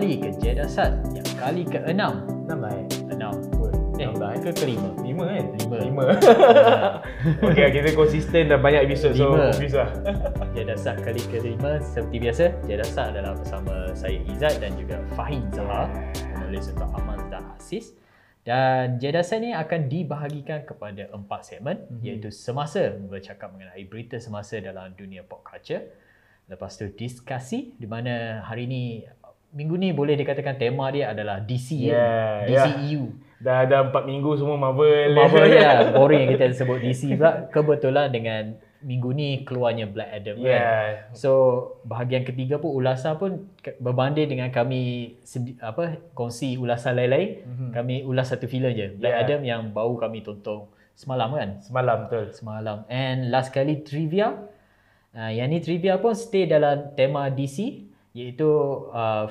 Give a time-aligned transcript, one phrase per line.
[0.00, 1.92] kembali ke Jedasat yang kali ke-6.
[1.92, 2.86] Enam lah eh.
[2.88, 3.20] 6.
[3.60, 3.68] Oi,
[4.00, 4.40] Eh, enam lah eh.
[4.40, 4.88] ke kelima?
[5.04, 5.44] Lima kan?
[5.60, 5.76] Lima.
[5.76, 6.04] Lima.
[7.44, 9.92] Okey, kita konsisten dan banyak episod so confused lah.
[10.56, 12.44] Jedasat kali kelima seperti biasa.
[12.64, 17.92] Jedasat adalah bersama saya Izzat dan juga Fahim Zahar, penulis untuk Amal dan Asis.
[18.40, 22.08] Dan Jedasat ni akan dibahagikan kepada empat segmen mm-hmm.
[22.08, 25.84] iaitu semasa bercakap mengenai berita semasa dalam dunia pop culture.
[26.48, 29.04] Lepas tu diskusi di mana hari ni
[29.50, 32.64] minggu ni boleh dikatakan tema dia adalah DC Yeah, ya.
[32.66, 33.04] DCEU.
[33.40, 35.16] Dah ada empat minggu semua Marvel.
[35.16, 37.48] Marvel ya, boring kita sebut DC pula.
[37.48, 40.60] Kebetulan dengan minggu ni keluarnya Black Adam kan.
[40.60, 40.84] Yeah.
[41.16, 41.30] So
[41.84, 43.48] bahagian ketiga pun ulasan pun
[43.80, 47.70] berbanding dengan kami sedi- apa kongsi ulasan lain-lain, mm-hmm.
[47.76, 48.86] kami ulas satu filem je.
[48.96, 49.24] Black Yeah.
[49.24, 51.58] Adam yang baru kami tonton semalam kan.
[51.64, 52.24] Semalam betul.
[52.36, 52.84] Semalam.
[52.86, 54.36] And last kali trivia.
[55.10, 58.50] Uh, yang ni trivia pun stay dalam tema DC iaitu
[58.90, 59.30] uh,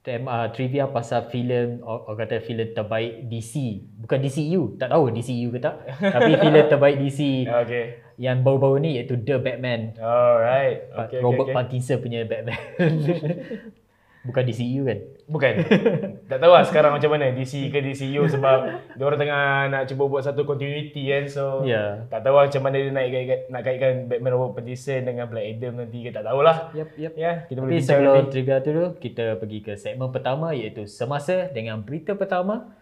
[0.00, 3.84] tema uh, trivia pasal filem orang kata filem terbaik DC.
[4.00, 5.76] Bukan DCU, tak tahu DCU ke tak.
[6.16, 7.84] Tapi filem terbaik DC Okay.
[8.16, 9.96] yang baru-baru ni iaitu The Batman.
[10.00, 10.88] Alright.
[10.92, 11.56] Okay, Robert okay, okay.
[11.56, 12.60] Pattinson punya Batman.
[14.20, 14.98] Bukan DCU kan?
[15.32, 15.52] Bukan.
[16.30, 18.58] tak tahu lah sekarang macam mana DC ke DCU sebab
[18.92, 21.24] dia orang tengah nak cuba buat satu continuity kan.
[21.24, 22.04] So Ya.
[22.12, 25.46] tak tahu lah macam mana dia nak kaitkan, nak kaitkan Batman Robert Pattinson dengan Black
[25.56, 26.56] Adam nanti ke tak tahulah.
[26.76, 27.12] Yep, yep.
[27.16, 28.32] Ya, kita Tapi boleh bincang sebelum nanti.
[28.36, 32.76] trivia tu dulu, kita pergi ke segmen pertama iaitu semasa dengan berita pertama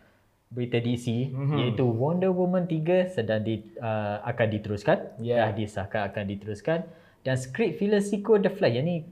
[0.49, 1.59] berita DC mm-hmm.
[1.61, 5.45] iaitu Wonder Woman 3 sedang di, uh, akan diteruskan Yeah.
[5.45, 6.79] dah disahkan akan diteruskan
[7.21, 9.05] dan skrip sequel The Flash yang ni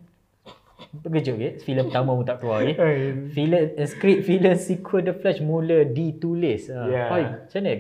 [1.03, 2.77] terkejut ke filem pertama pun tak keluar ke
[3.37, 6.69] filem uh, skrip filem sequel The Flash mula ditulis.
[6.69, 7.09] Uh, Yeah.
[7.09, 7.75] Hai, macam mana?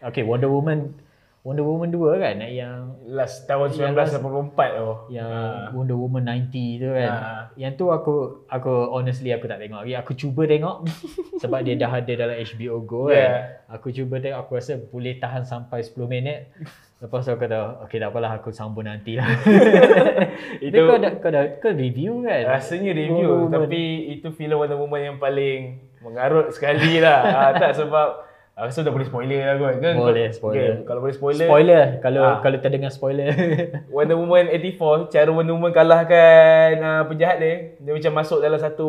[0.00, 0.96] Okay Wonder Woman
[1.40, 4.90] Wonder Woman 2 kan yang Last tahun Yang last- 1984 tu.
[5.10, 5.72] yang Ah.
[5.72, 7.10] Wonder Woman 90 tu kan.
[7.10, 7.42] Ah.
[7.54, 8.14] Yang tu aku
[8.46, 9.96] aku honestly aku tak tengok lagi.
[9.96, 10.84] Aku cuba tengok
[11.42, 13.16] sebab dia dah ada dalam HBO Go kan.
[13.16, 13.40] Yeah.
[13.68, 16.52] Aku cuba tengok aku rasa boleh tahan sampai 10 minit.
[16.98, 19.24] Lepas tu aku kata okay tak apalah aku sambung nanti lah.
[20.60, 22.44] Itu kau ada kau ada kau review kan?
[22.50, 23.52] Rasanya Wonder review Woman.
[23.56, 23.82] tapi
[24.12, 25.60] itu filem Wonder Woman yang paling
[25.98, 27.20] mengarut sekali lah.
[27.24, 29.94] ah, tak sebab aku rasa dah boleh spoiler lah kot kan.
[29.94, 30.58] Boleh, spoiler.
[30.74, 31.46] Okay, kalau boleh spoiler.
[31.46, 32.36] Spoiler kalau Ah.
[32.38, 33.28] kalau terdengar spoiler.
[33.94, 38.88] Wonder Woman 84 cara Wonder Woman kalahkan uh, penjahat dia dia macam masuk dalam satu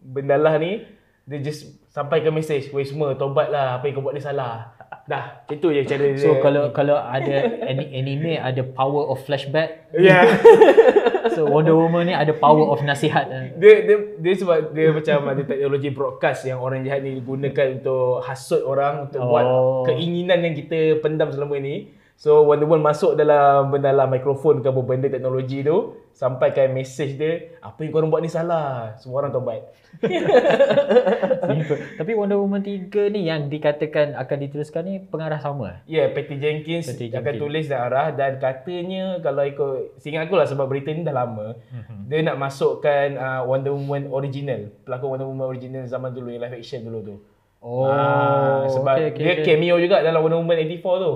[0.00, 0.82] bendalah ni
[1.22, 4.70] dia just sampaikan mesej weh semua tobatlah apa yang kau buat ni salah
[5.04, 9.86] dah itu je cara dia so kalau kalau ada ani- anime ada power of flashback.
[9.92, 10.22] ya
[11.36, 13.28] So Wonder Woman ni ada power of nasihat.
[13.60, 18.24] dia, dia dia sebab dia macam ada teknologi broadcast yang orang jahat ni gunakan untuk
[18.24, 19.28] hasut orang untuk Oh.
[19.28, 19.46] buat
[19.92, 24.80] keinginan yang kita pendam selama ni so Wonder Woman masuk dalam bendalah mikrofon ke apa
[24.80, 29.68] benda teknologi tu sampaikan mesej dia apa yang korang buat ni salah semua orang tobat.
[32.00, 35.84] Tapi Wonder Woman 3 ni yang dikatakan akan diteruskan ni pengarah sama.
[35.84, 37.42] Ya, yeah, Patty Jenkins Patty akan Jenkins.
[37.44, 41.52] tulis dan arah dan katanya kalau ikut seingat aku lah sebab berita ni dah lama
[41.52, 42.08] mm-hmm.
[42.08, 46.56] dia nak masukkan uh, Wonder Woman original pelakon Wonder Woman original zaman dulu yang live
[46.56, 47.16] action dulu tu
[47.66, 49.56] Oh, Ah, sebab okay, okay, dia okay.
[49.56, 51.12] cameo juga dalam Wonder Woman 84 tu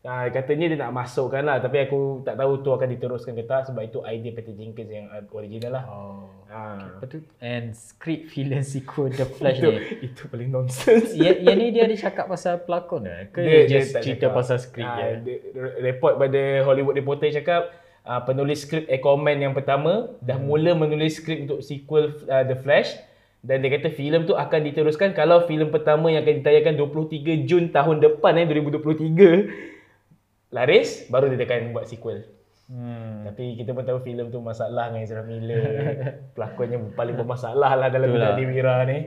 [0.00, 3.66] Ah, katanya dia nak masukkan lah tapi aku tak tahu tu akan diteruskan ke tak
[3.66, 6.30] sebab itu idea Patty Jenkins yang uh, original lah Oh.
[6.46, 6.96] Ah.
[6.96, 7.26] Betul.
[7.36, 9.78] And script villain sequel The Flash itu, ni.
[10.06, 13.14] itu paling nonsense Yang, yang ni dia ada cakap pasal pelakon ke?
[13.28, 14.38] Ke dia, just tak cerita cakap.
[14.38, 15.08] pasal skrip Ah, je?
[15.20, 15.36] dia,
[15.82, 17.62] report pada Hollywood Reporter cakap
[18.02, 20.22] uh, penulis skrip Aquaman yang pertama Hmm.
[20.22, 22.94] dah mula menulis skrip untuk sequel uh, The Flash
[23.40, 27.64] dan dia kata filem tu akan diteruskan kalau filem pertama yang akan ditayangkan 23 Jun
[27.68, 29.77] tahun depan eh 2023
[30.48, 32.24] laris baru dia akan buat sequel.
[32.68, 33.24] Hmm.
[33.24, 35.64] Tapi kita pun tahu filem tu masalah dengan Ezra Miller.
[36.36, 38.36] Pelakonnya paling bermasalah lah dalam Betul lah.
[38.36, 38.98] benda Wira ni.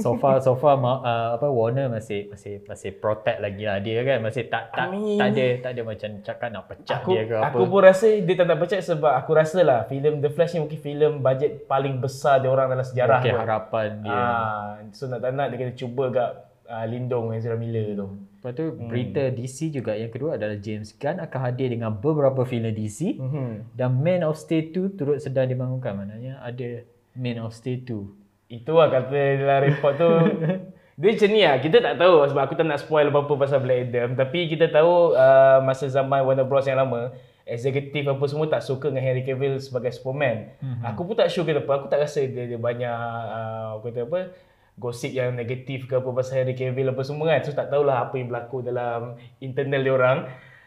[0.00, 4.00] So far so far ma- uh, apa Warner masih masih masih protect lagi lah dia
[4.08, 5.20] kan masih tak tak Amin.
[5.20, 7.46] tak ada tak ada macam cakap nak pecat aku, dia ke apa.
[7.52, 10.64] Aku pun rasa dia tak nak percaya sebab aku rasa lah filem The Flash ni
[10.64, 13.40] mungkin filem bajet paling besar dia orang dalam sejarah Mungkin kot.
[13.44, 14.16] harapan dia.
[14.16, 14.64] Ah,
[14.96, 16.30] so nak tak nak dia kena cuba gak
[16.72, 18.08] uh, lindung Ezra Miller tu.
[18.40, 22.72] Lepas tu berita DC juga yang kedua adalah James Gunn akan hadir dengan beberapa filem
[22.72, 23.76] DC Mhm.
[23.76, 25.92] dan Man of Steel 2 turut sedang dibangunkan.
[25.92, 28.00] Maknanya ada Man of Steel 2.
[28.48, 30.08] Itu lah kata dalam report tu.
[31.00, 31.60] dia macam ni lah.
[31.60, 34.16] Kita tak tahu sebab aku tak nak spoil apa-apa pasal Black Adam.
[34.16, 37.12] Tapi kita tahu uh, masa zaman Warner Bros yang lama,
[37.44, 40.56] eksekutif apa semua tak suka dengan Henry Cavill sebagai Superman.
[40.64, 40.88] Mm-hmm.
[40.88, 41.76] Aku pun tak sure kenapa.
[41.76, 44.20] Aku tak rasa dia, dia banyak uh, kata apa
[44.80, 47.40] gosip yang negatif ke apa pasal Henry Cavill apa semua kan.
[47.44, 50.18] So tak tahulah apa yang berlaku dalam internal dia orang.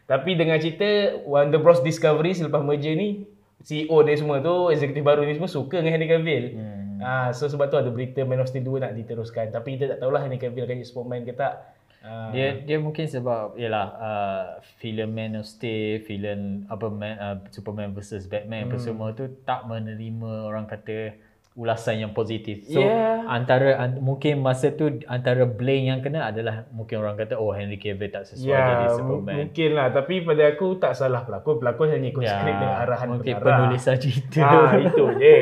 [0.05, 3.25] Tapi dengan cerita Warner Bros Discovery selepas merger ni
[3.63, 6.45] CEO dia semua tu, eksekutif baru ni semua suka dengan Henry Cavill.
[6.53, 6.99] Hmm.
[7.03, 9.51] Ah, so sebab tu ada berita Man of Steel 2 nak diteruskan.
[9.51, 11.73] Tapi kita tak tahulah Henry Cavill akan jadi Superman ke tak.
[12.03, 14.43] Ah, Dia dia mungkin sebab yalah uh,
[14.83, 19.63] filem Man of Steel, filem apa Man, uh, Superman versus Batman apa semua tu tak
[19.63, 21.15] menerima orang kata
[21.53, 22.65] ulasan yang positif.
[22.65, 23.29] So Yeah.
[23.29, 27.77] antara an, mungkin masa tu antara blame yang kena adalah mungkin orang kata oh Henry
[27.77, 29.33] Cavill tak sesuai Ya, jadi m- Superman.
[29.37, 29.87] mungkin lah.
[29.87, 31.55] Tapi pada aku tak salah pelakon.
[31.55, 33.57] Pelakon hanya ikut Ya, skrip dengan arahan mungkin pengarah.
[33.61, 34.41] penulisan cerita.
[34.41, 35.37] Ah, itu je.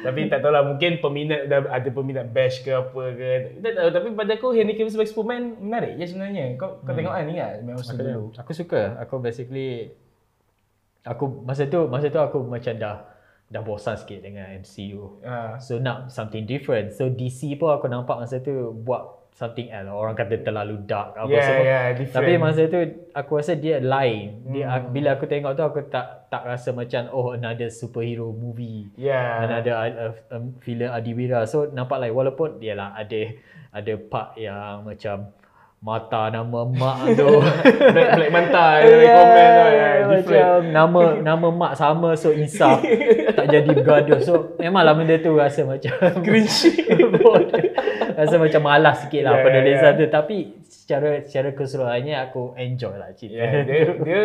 [0.00, 3.28] Tapi tak tahulah mungkin peminat dah ada peminat bash ke apa ke.
[3.58, 6.54] Tak tahu tapi pada aku Henry Cavill sebagai Superman menarik je sebenarnya.
[6.54, 8.30] Kau kau tengok kan ni kan Man of Steel dulu.
[8.36, 8.94] Aku suka.
[8.98, 9.90] Aku basically
[11.02, 12.96] aku masa tu masa tu aku macam dah
[13.50, 15.20] dah bosan sikit dengan MCU.
[15.26, 15.58] Ah.
[15.58, 16.94] So nak something different.
[16.94, 19.90] So DC pun aku nampak masa tu buat something else.
[19.90, 21.66] Orang kata terlalu dark apa Yeah, semua.
[21.66, 22.14] yeah, different.
[22.14, 22.80] Tapi masa tu
[23.10, 24.46] aku rasa dia lain.
[24.54, 24.94] Dia hmm.
[24.94, 28.86] bila aku tengok tu aku tak tak rasa macam oh another superhero movie.
[28.94, 29.42] Ya.
[29.42, 31.42] Another uh, um, filem Adiwira.
[31.50, 33.34] So nampak lain walaupun dia lah ada
[33.74, 35.30] ada part yang macam
[35.80, 37.40] mata nama mak tu
[37.96, 39.88] Black Black Manta yeah, komen tu ya.
[40.12, 40.20] Different.
[40.20, 42.84] macam nama nama mak sama so insaf
[43.32, 46.84] tak jadi bergaduh so memanglah benda tu rasa macam Cringy.
[48.12, 52.94] rasa macam malas sikit lah Yeah, penulisan yeah, tu tapi secara secara keseluruhannya aku enjoy
[52.94, 54.22] lah cerita Ya, dia dia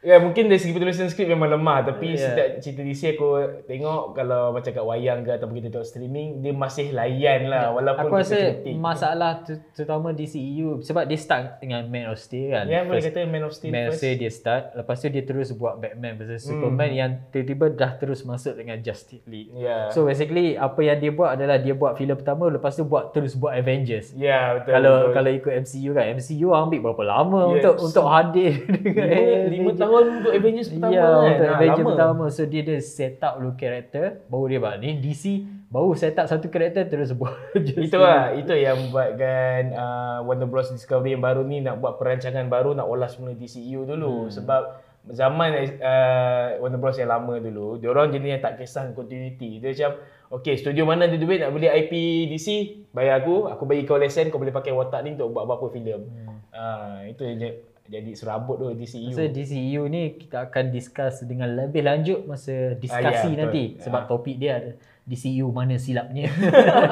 [0.00, 2.24] Ya mungkin dari segi penulisan skrip memang lemah tapi Ya.
[2.26, 3.28] setiap cerita DC aku
[3.64, 8.08] tengok kalau macam kat wayang ke ataupun kita tengok streaming dia masih layan lah walaupun
[8.08, 8.74] Aku rasa kritik.
[8.74, 12.64] masalah terutama di CEU sebab dia start dengan Man of Steel kan.
[12.64, 14.00] Ya boleh First- kata Man of Steel Man of first.
[14.00, 16.48] Steel dia start Lepas tu dia terus buat Batman versus Hmm.
[16.56, 19.88] Superman Yang tiba-tiba dah terus masuk dengan Justice League Ya.
[19.90, 23.32] So basically apa yang dia buat adalah Dia buat filem pertama Lepas tu buat terus
[23.32, 24.72] buat Avengers Ya betul.
[24.72, 25.12] kalau betul.
[25.12, 27.54] kalau ikut MCU kan MCU ambil berapa lama Yes.
[27.58, 31.26] untuk untuk hadir dengan lima, lima tahun untuk Avengers pertama Ya, kan.
[31.26, 31.90] untuk Ah, Avengers lama.
[31.90, 35.24] pertama So dia dia set up dulu karakter Baru dia buat ni DC
[35.66, 37.34] Baru set up satu karakter Terus buat
[37.86, 42.46] Itu lah, itu yang buatkan uh, Warner Bros Discovery yang baru ni nak buat perancangan
[42.46, 44.32] baru nak olah semula DCU dulu hmm.
[44.32, 44.62] sebab
[45.08, 45.48] zaman
[45.80, 49.56] uh, Warner Bros yang lama dulu, dia orang jenis yang tak kisah continuity.
[49.56, 49.92] Dia macam
[50.30, 51.90] Okay, studio mana ada duit nak beli IP
[52.30, 52.48] DC,
[52.94, 56.06] bayar aku, aku bagi kau lesen, kau boleh pakai watak ni untuk buat apa-apa filem.
[56.06, 56.38] Hmm.
[56.54, 57.58] Uh, itu je-
[57.90, 59.10] jadi serabut tu DCU.
[59.10, 63.82] Masa DCU ni kita akan discuss dengan lebih lanjut masa diskusi Ah, ya, nanti betul.
[63.82, 64.70] sebab topik dia ada
[65.10, 66.30] DCU mana silapnya.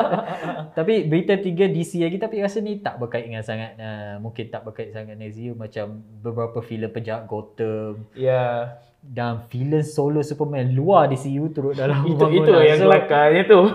[0.79, 4.67] tapi berita tiga DC lagi tapi rasa ni tak berkait dengan sangat uh, mungkin tak
[4.67, 11.07] berkait sangat dengan DCU macam beberapa filem penjahat Gotham Ya, dan filem solo Superman luar
[11.07, 13.61] DCU turut dalam itu itu yang so, kelakarnya tu.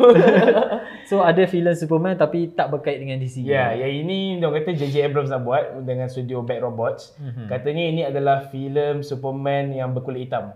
[1.05, 3.43] so ada filem Superman tapi tak berkait dengan DCU.
[3.43, 7.13] Ya, yang ini dia kata JJ Abrams nak buat dengan studio Bad Robots.
[7.15, 7.47] Mhm.
[7.47, 10.53] Katanya ini adalah filem Superman yang berkulit hitam.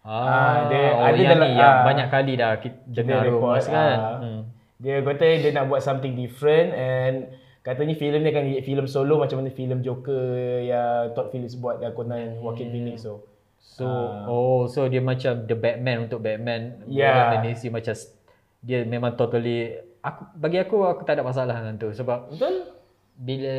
[0.00, 3.20] Ah, Ah, dia oh, ada yang dalam- ni yang ah, banyak kali dah kita dengar
[3.22, 3.96] report, kan.
[3.98, 4.16] ah.
[4.18, 4.40] Hmm.
[4.78, 7.14] Dia kata dia nak buat something different and
[7.60, 10.24] katanya filem ni akan jadi filem solo macam mana filem Joker
[10.62, 13.20] yang Todd Phillips buat dan Conan Joaquin Phoenix tu.
[13.58, 13.84] So
[14.24, 16.80] oh so dia macam the Batman untuk Batman.
[16.86, 17.10] Ya.
[17.34, 17.92] Batman DC macam
[18.62, 22.54] dia memang totally aku bagi aku aku tak ada masalah dengan tu sebab Betul?
[23.18, 23.56] bila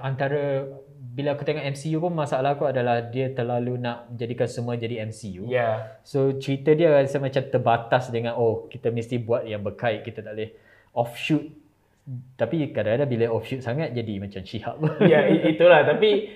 [0.00, 0.64] antara
[1.12, 5.44] bila aku tengok MCU pun masalah aku adalah dia terlalu nak menjadikan semua jadi MCU.
[5.44, 6.00] Ya.
[6.08, 10.32] So cerita dia rasa macam terbatas dengan oh kita mesti buat yang berkait kita tak
[10.32, 10.56] boleh
[10.96, 11.44] offshoot
[12.34, 14.78] tapi kadang-kadang bila offshoot sangat jadi macam She-Hulk.
[15.12, 16.34] Ya, itulah tapi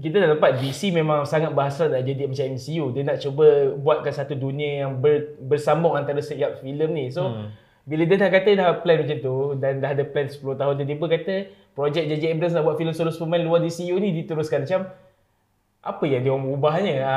[0.00, 2.84] kita dah dapat DC memang sangat berhasrat nak jadi macam MCU.
[2.96, 7.04] Dia nak cuba buatkan satu dunia yang ber, bersambung antara setiap filem ni.
[7.12, 7.52] So hmm.
[7.84, 11.06] bila dia dah kata dah plan macam tu dan dah ada plan 10 tahun tiba-tiba
[11.12, 11.34] kata
[11.76, 14.88] projek JJ Abrams nak buat filem solo Superman luar DCU ni diteruskan macam
[15.82, 16.94] apa yang dia orang ubahnya?
[17.02, 17.16] Ha,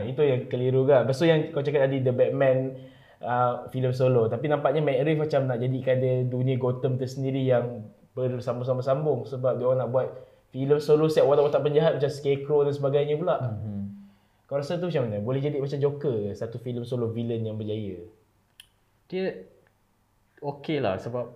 [0.00, 0.10] yeah.
[0.10, 1.06] itu yang keliru kan.
[1.06, 2.74] Lepas tu yang kau cakap tadi The Batman
[3.22, 7.88] uh, filem solo tapi nampaknya Matt Reeves macam nak jadikan dia dunia Gotham tersendiri yang
[8.12, 10.06] bersama-sama sambung sebab dia orang nak buat
[10.50, 13.38] filem solo setiap watak-watak penjahat macam Scarecrow dan sebagainya pula.
[13.38, 14.10] Hmm.
[14.50, 15.22] Kau rasa tu macam mana?
[15.22, 16.34] Boleh jadi macam Joker ke?
[16.34, 18.02] satu filem solo villain yang berjaya.
[19.06, 19.46] dia
[20.42, 21.30] okey lah sebab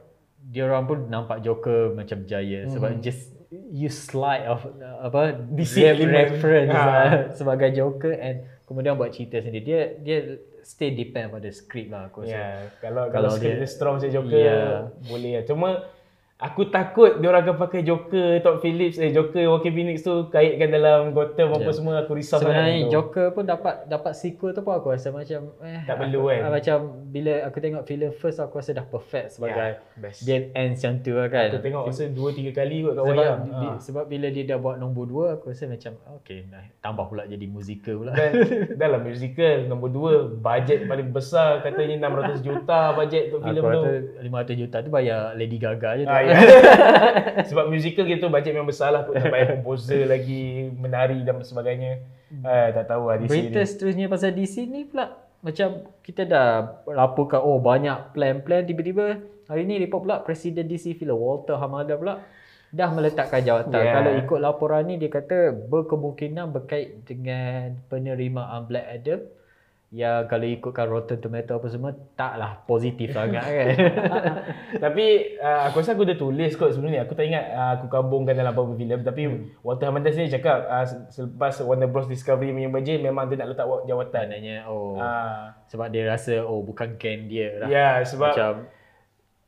[0.50, 5.78] dia orang pun nampak Joker macam berjaya sebab just you slide of uh, apa DC
[6.04, 6.82] reference Ha.
[6.82, 10.18] lah, sebagai Joker and kemudian buat cerita sendiri dia dia
[10.64, 12.48] stay depend pada script lah aku rasa Ya,
[12.80, 14.58] kalau Kalau kalau script dia- dia strong macam Joker Ya.
[15.04, 15.44] boleh lah.
[15.44, 15.68] Cuma
[16.44, 20.68] Aku takut dia orang akan pakai Joker Todd Phillips eh Joker Joaquin Phoenix tu kaitkan
[20.68, 21.72] dalam Gotham apa Ya.
[21.72, 22.92] semua aku risau Sebenarnya sangat tu.
[22.92, 26.40] Joker pun dapat dapat sequel tu pun aku rasa macam eh Tak perlu kan?
[26.42, 26.76] ah, Macam
[27.08, 30.20] bila aku tengok filem first aku rasa dah perfect sebagai Ya, best.
[30.20, 31.48] dia ends yang tu lah kan.
[31.48, 33.40] Aku tengok rasa 2 3 kali kot kat sebab, wayang.
[33.40, 33.80] bi- Ha.
[33.80, 37.46] sebab bila dia dah buat nombor 2 aku rasa macam okay nah, tambah pula jadi
[37.46, 38.12] musical pula.
[38.12, 38.30] Dan
[38.82, 43.80] dalam musical nombor 2 bajet paling besar katanya 600 juta bajet untuk filem aku tu.
[43.80, 46.12] rasa 500 juta tu bayar Lady Gaga je tu.
[46.12, 46.33] Ah, ya.
[47.50, 52.04] Sebab musical gitu bajet memang besar lah nak bayar komposer lagi menari dan sebagainya.
[52.42, 53.68] Ah, tak tahu lah DC Berita ni.
[53.68, 55.14] seterusnya pasal DC ni pula
[55.44, 56.48] macam kita dah
[56.88, 62.24] laporkan oh banyak plan-plan tiba-tiba hari ni report pula Presiden DC film Walter Hamada pula
[62.74, 63.76] dah meletakkan jawatan.
[63.76, 63.94] Yeah.
[63.94, 69.20] Kalau ikut laporan ni dia kata berkemungkinan berkait dengan penerimaan Black Adam
[69.94, 73.66] yang kalau ikutkan Rotten Tomato apa semua taklah positif sangat kan.
[74.84, 75.04] Tapi
[75.36, 76.98] uh, aku rasa aku dah tulis kot sebelum ni.
[76.98, 79.46] Aku tak ingat uh, aku kabungkan dalam apa filem tapi Hmm.
[79.60, 83.64] Walter Hamada sendiri cakap uh, selepas Warner Bros Discovery punya budget memang dia nak letak
[83.64, 84.24] wa- jawatan.
[84.26, 87.68] Maknanya oh Ah, sebab dia rasa oh bukan Ken dia lah.
[87.68, 88.54] ya sebab Macam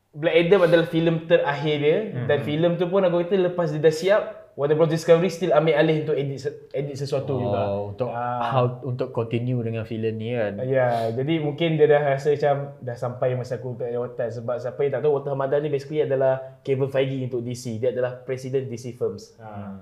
[0.09, 2.25] Black Adam adalah filem terakhir dia Hmm.
[2.25, 4.23] dan filem tu pun aku kata lepas dia dah siap
[4.57, 6.41] Warner Bros Discovery still ambil alih untuk edit
[6.73, 7.61] edit sesuatu juga.
[7.69, 8.41] oh, untuk Ah.
[8.41, 10.57] how untuk continue dengan filem ni kan.
[10.65, 14.81] Ya, jadi mungkin dia dah rasa macam dah sampai masa aku untuk jawatan sebab siapa
[14.81, 17.77] yang tak tahu Walter Hamada ni basically adalah Kevin Feige untuk DC.
[17.77, 19.37] Dia adalah presiden DC Films.
[19.37, 19.77] Ha.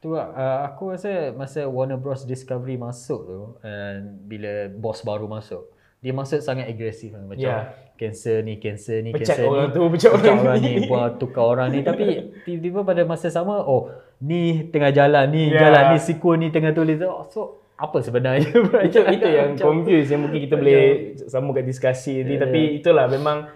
[0.00, 5.28] Tu lah, uh, aku rasa masa Warner Bros Discovery masuk tu and bila bos baru
[5.28, 5.68] masuk
[6.02, 7.22] dia masuk sangat agresif kan.
[7.22, 7.70] macam Ya.
[8.02, 9.72] Cancer ni cancer ni Pecat cancer orang ni.
[9.72, 10.70] tu, pecat orang orang ni.
[10.74, 11.80] ni buat tukar orang ni.
[11.86, 12.04] Tapi
[12.42, 13.86] tiba-tiba pada masa sama oh
[14.18, 15.62] ni tengah jalan ni Ya.
[15.62, 16.98] jalan ni sequel ni tengah tulis.
[17.00, 17.40] Oh, so
[17.74, 18.46] apa sebenarnya?
[18.86, 20.82] Itu itu yang Macam- confuse yang mungkin kita boleh
[21.16, 22.34] sambungkan diskusi ni.
[22.34, 23.46] Ya, tapi itulah memang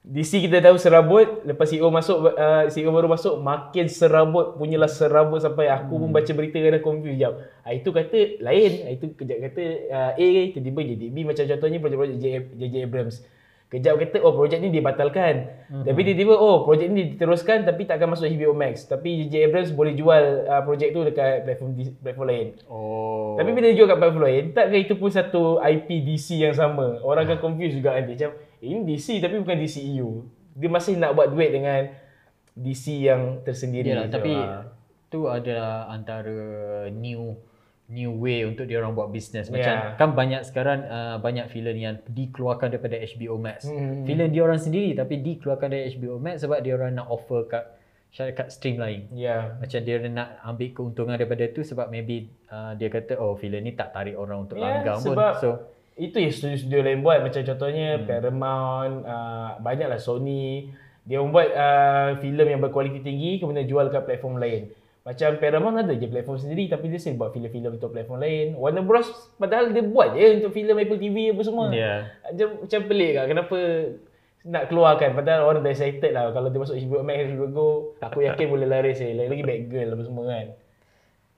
[0.00, 5.36] DC kita tahu serabut lepas CEO masuk uh, CEO baru masuk makin serabut punyalah serabut
[5.36, 7.36] sampai aku pun baca berita kadang confuse jap.
[7.60, 11.78] Ah, itu kata lain, ah, itu kejap kata uh, A tiba-tiba jadi B macam contohnya
[11.78, 12.18] projek-projek
[12.56, 13.16] JJ Abrams.
[13.68, 15.44] Kejap kata oh projek ni dibatalkan.
[15.84, 18.88] Tapi tiba-tiba oh projek ni diteruskan tapi tak akan masuk HBO Max.
[18.88, 22.46] Tapi JJ Abrams boleh jual uh, projek tu dekat platform platform lain.
[22.64, 26.56] oh Tapi bila dia jual kat platform lain, takkah itu pun satu IP DC yang
[26.56, 26.96] sama?
[27.04, 28.16] Orang akan confuse juga nanti.
[28.16, 30.08] Macam, eh, ini DC tapi bukan DCEU.
[30.56, 31.92] Dia masih nak buat duit dengan
[32.56, 33.92] DC yang tersendiri.
[33.92, 34.64] Yalah, tapi Ah.
[35.06, 36.34] tu adalah antara
[36.88, 37.36] new
[37.88, 39.48] new way untuk dia orang buat bisnes.
[39.48, 39.96] Macam Yeah.
[39.96, 43.64] kan banyak sekarang uh, banyak filem yang dikeluarkan daripada HBO Max.
[43.64, 44.04] Hmm.
[44.04, 47.64] Filem dia orang sendiri tapi dikeluarkan dari HBO Max sebab dia orang nak offer kat
[48.10, 49.08] syarikat stream lain.
[49.10, 49.56] Ya.
[49.56, 53.72] Macam dia nak ambil keuntungan daripada tu sebab maybe uh, dia kata oh filem ni
[53.72, 55.12] tak tarik orang untuk Ya, langgang pun.
[55.12, 55.48] sebab So
[55.94, 57.18] Itu yang studio-studio lain buat.
[57.20, 58.06] Macam contohnya Hmm.
[58.06, 60.70] Paramount, uh, banyaklah Sony.
[61.02, 64.68] Dia membuat uh, filem yang berkualiti tinggi kemudian jual kat platform lain.
[65.08, 68.46] Macam Paramount ada je platform sendiri tapi dia sendiri buat filem-filem untuk platform lain.
[68.60, 69.08] Warner Bros
[69.40, 71.72] padahal dia buat je untuk filem Apple TV apa semua.
[71.72, 72.12] Ya.
[72.28, 73.58] Macam, macam pelik kan kenapa
[74.48, 77.68] nak keluarkan padahal orang dah excited lah kalau dia masuk HBO Max HBO Go
[78.00, 80.46] aku yakin boleh laris eh lagi-lagi bad girl apa semua kan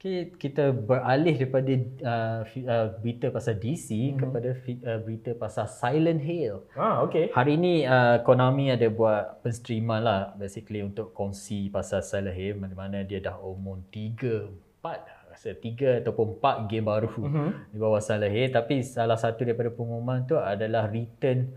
[0.01, 4.01] Okay, kita beralih daripada uh, uh, berita pasal DC Mhm.
[4.01, 4.17] mm-hmm.
[4.17, 4.49] kepada
[4.89, 6.65] uh, berita pasal Silent Hill.
[6.73, 12.33] ah okay Hari ni uh, Konami ada buat penstreaman lah basically untuk kongsi pasal Silent
[12.33, 14.49] Hill mana mana dia dah umum 3
[14.81, 17.49] 4 rasa 3 ataupun 4 game baru Mhm.
[17.69, 21.53] di bawah Silent Hill tapi salah satu daripada pengumuman tu adalah Return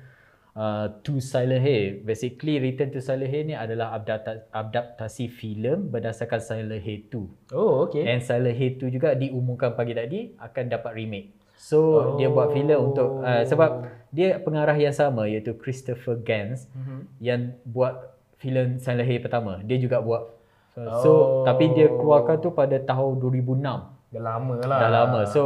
[0.53, 2.01] uh, to Silent Hill.
[2.01, 7.53] Basically Return to Silent Hill ni adalah adapta- adaptasi filem berdasarkan Silent Hill 2.
[7.53, 11.29] oh okay And Silent Hill 2 juga diumumkan pagi tadi akan dapat remake.
[11.53, 12.03] So oh.
[12.17, 16.97] dia buat filem untuk uh, sebab dia pengarah yang sama iaitu Christopher Gans Mhm.
[17.19, 19.63] yang buat filem Silent Hill pertama.
[19.63, 20.27] Dia juga buat
[20.75, 21.45] so, so Oh.
[21.45, 23.89] tapi dia keluarkan tu pada tahun 2006.
[24.13, 25.19] dah lama lah Dah lama.
[25.25, 25.41] So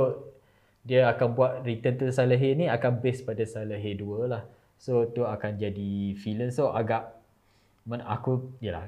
[0.81, 4.43] dia akan buat Return to Silent Hill ni akan base pada Silent Hill 2 lah.
[4.77, 7.17] So tu akan jadi filem so agak
[7.87, 8.85] men aku yalah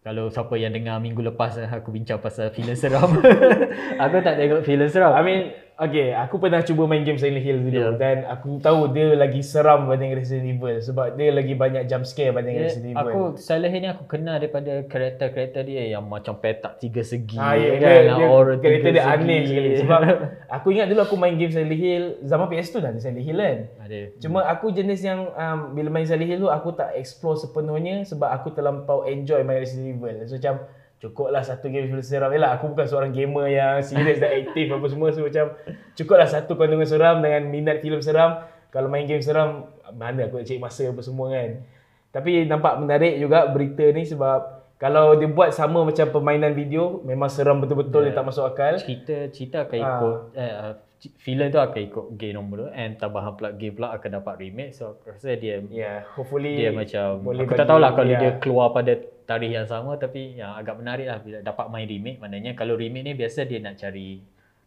[0.00, 3.20] kalau siapa yang dengar minggu lepas eh, aku bincang pasal filem seram.
[4.02, 5.12] aku tak tengok filem seram.
[5.12, 7.96] I mean Okay, aku pernah cuba main game Silent Hill dulu Yeah.
[7.96, 12.30] dan aku tahu dia lagi seram berbanding Resident Evil sebab dia lagi banyak jump scare
[12.30, 13.00] berbanding Dia, Resident Evil.
[13.06, 17.56] aku Silent Hill ni aku kenal daripada karakter-karakter dia yang macam petak tiga segi Ah,
[17.56, 19.14] ya, kan, dia, dia, aura karakter tiga dia segi.
[19.16, 20.00] aneh sekali sebab
[20.56, 23.58] aku ingat dulu aku main game Silent Hill zaman PS2 dah ada Silent Hill kan.
[23.80, 28.04] ada Cuma aku jenis yang um, bila main Silent Hill tu aku tak explore sepenuhnya
[28.04, 30.28] sebab aku terlampau enjoy main Resident Evil.
[30.28, 30.60] So macam
[31.00, 32.28] cukuplah satu game film seram.
[32.28, 35.08] Yalah aku bukan seorang gamer yang serius dan aktif apa semua.
[35.10, 35.56] So macam
[35.94, 38.44] cukuplah satu kandungan seram dengan minat filem seram.
[38.68, 41.64] Kalau main game seram mana aku nak cari masa apa semua kan.
[42.10, 44.38] Tapi nampak menarik juga berita ni sebab
[44.76, 48.06] kalau dia buat sama macam permainan video memang seram betul-betul yeah.
[48.06, 48.74] dia tak masuk akal.
[48.76, 49.88] cerita cerita akan Ah.
[49.90, 50.72] ikut eh, uh,
[51.16, 54.72] filler tu akan ikut game nombor 2 and tambahan pula game pula akan dapat remake
[54.72, 58.08] so aku rasa dia Ya, yeah, hopefully dia macam boleh aku tak bagi- tahulah kalau
[58.08, 58.18] ya.
[58.18, 58.92] dia keluar pada
[59.30, 63.06] tarikh yang sama tapi yang agak menarik lah bila dapat main remake maknanya kalau remake
[63.06, 64.18] ni biasa dia nak cari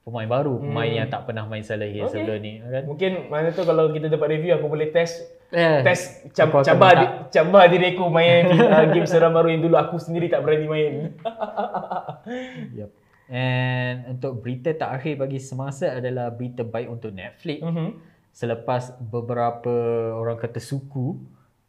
[0.03, 1.79] pemain baru pemain yang tak pernah main Hmm.
[1.83, 2.07] Okay.
[2.11, 6.27] sebelum ni kan Mungkin mana tu kalau kita dapat review aku boleh test eh, test
[6.35, 10.27] akan cabar di, cabar diri aku main uh, game seram baru yang dulu aku sendiri
[10.31, 10.93] tak berani main.
[12.79, 12.89] Yep.
[13.31, 17.63] And untuk berita terakhir bagi semasa adalah berita baik untuk Netflix.
[17.63, 17.87] Mhm.
[18.33, 19.71] Selepas beberapa
[20.17, 21.21] orang kata suku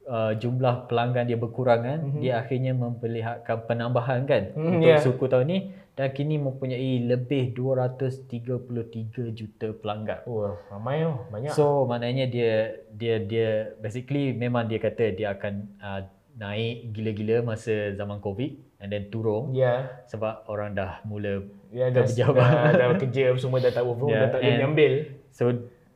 [0.08, 2.20] uh, jumlah pelanggan dia berkurang kan, mm-hmm.
[2.20, 5.00] dia akhirnya memperlihatkan penambahan kan Mhm, untuk yeah.
[5.00, 5.58] suku tahun ni
[5.94, 10.26] dan kini mempunyai lebih 233 juta pelanggan.
[10.26, 11.54] Oh, ramai oh, banyak.
[11.54, 16.02] So maknanya dia dia dia basically memang dia kata dia akan uh,
[16.34, 22.02] naik gila-gila masa zaman Covid and then turun ya, sebab orang dah mula ya dah,
[22.02, 22.42] Berjawab.
[22.42, 24.92] dah, dah kerja semua dah tak work from Ya, dah tak boleh ambil.
[25.30, 25.44] So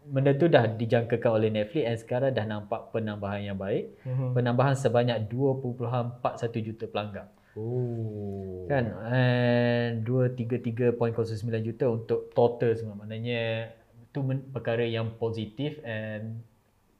[0.08, 3.92] benda tu dah dijangkakan oleh Netflix and sekarang dah nampak penambahan yang baik.
[4.08, 4.32] Mhm.
[4.32, 7.28] Penambahan sebanyak 2.41 juta pelanggan.
[7.58, 8.64] Oh.
[8.70, 8.94] Kan?
[9.10, 12.96] And 233.09 juta untuk total semua.
[13.04, 13.74] Maknanya
[14.14, 14.24] tu
[14.54, 16.40] perkara yang positif and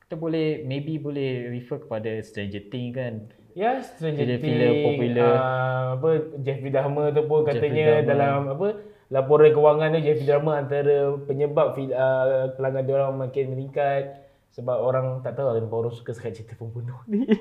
[0.08, 3.14] kita boleh maybe boleh refer kepada Stranger Things kan.
[3.52, 5.34] Ya, Stranger Things, popular.
[5.36, 6.08] Uh, apa
[6.40, 8.08] Jeffrey Dahmer tu pun katanya Dahmer.
[8.08, 8.68] dalam apa
[9.08, 15.20] laporan kewangan tu Jeffrey Dahmer antara penyebab uh, pelanggan dia orang makin meningkat sebab orang
[15.24, 17.24] tak tahu kenapa orang suka sangat cerita pembunuh ni.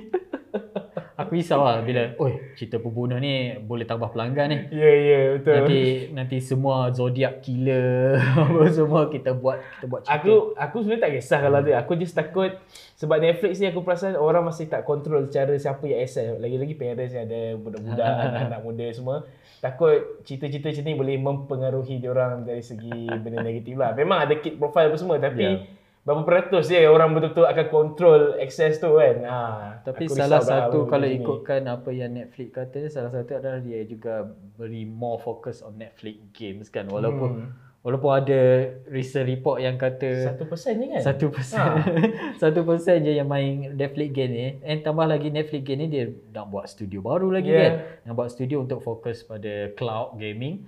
[1.17, 4.57] Aku risau lah bila, oi cerita pembunuh ni boleh tambah pelanggan ni.
[4.69, 5.53] Ya, ya, betul.
[5.57, 5.79] Nanti
[6.13, 8.21] nanti semua zodiac killer
[8.77, 10.13] semua kita buat kita buat cerita.
[10.13, 11.71] Aku aku sebenarnya tak kisah kalau tu.
[11.74, 12.53] Aku just takut
[13.01, 16.38] sebab Netflix ni aku perasan orang masih tak kontrol cara siapa yang access.
[16.38, 19.17] Lagi-lagi parents yang ada budak-budak, anak-anak muda semua.
[19.58, 23.92] Takut cerita-cerita macam ni boleh mempengaruhi orang dari segi benda negatif lah.
[23.92, 25.66] Memang ada kid profile apa semua tapi Ya.
[26.04, 29.18] berapa peratus je orang betul-betul akan kontrol access tu kan.
[29.28, 29.40] Ha,
[29.84, 34.24] Tapi salah satu kalau ikutkan apa yang Netflix kata salah satu adalah dia juga
[34.56, 37.66] beri more focus on Netflix games kan walaupun Hmm.
[37.88, 38.39] Walaupun ada
[38.86, 41.01] recent report yang kata satu persen je kan?
[41.01, 41.72] satu persen Ha.
[42.44, 46.04] satu persen je yang main Netflix game ni and tambah lagi Netflix game ni dia
[46.30, 47.63] nak buat studio baru lagi Yeah.
[47.63, 47.73] kan
[48.04, 50.67] nak buat studio untuk fokus pada cloud gaming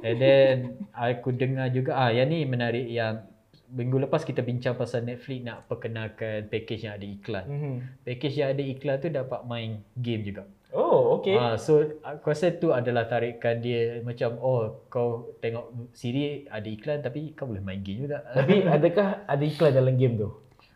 [0.00, 0.54] and then
[0.94, 3.26] aku dengar juga ah yang ni menarik yang
[3.68, 7.74] minggu lepas kita bincang pasal Netflix nak perkenalkan package yang ada iklan Mhm.
[8.02, 11.36] package yang ada iklan tu dapat main game juga Oh, okay.
[11.36, 17.04] Ah, so aku rasa tu adalah tarikan dia macam oh kau tengok siri ada iklan
[17.04, 18.24] tapi kau boleh main game juga.
[18.36, 20.32] Tapi adakah ada iklan dalam game tu?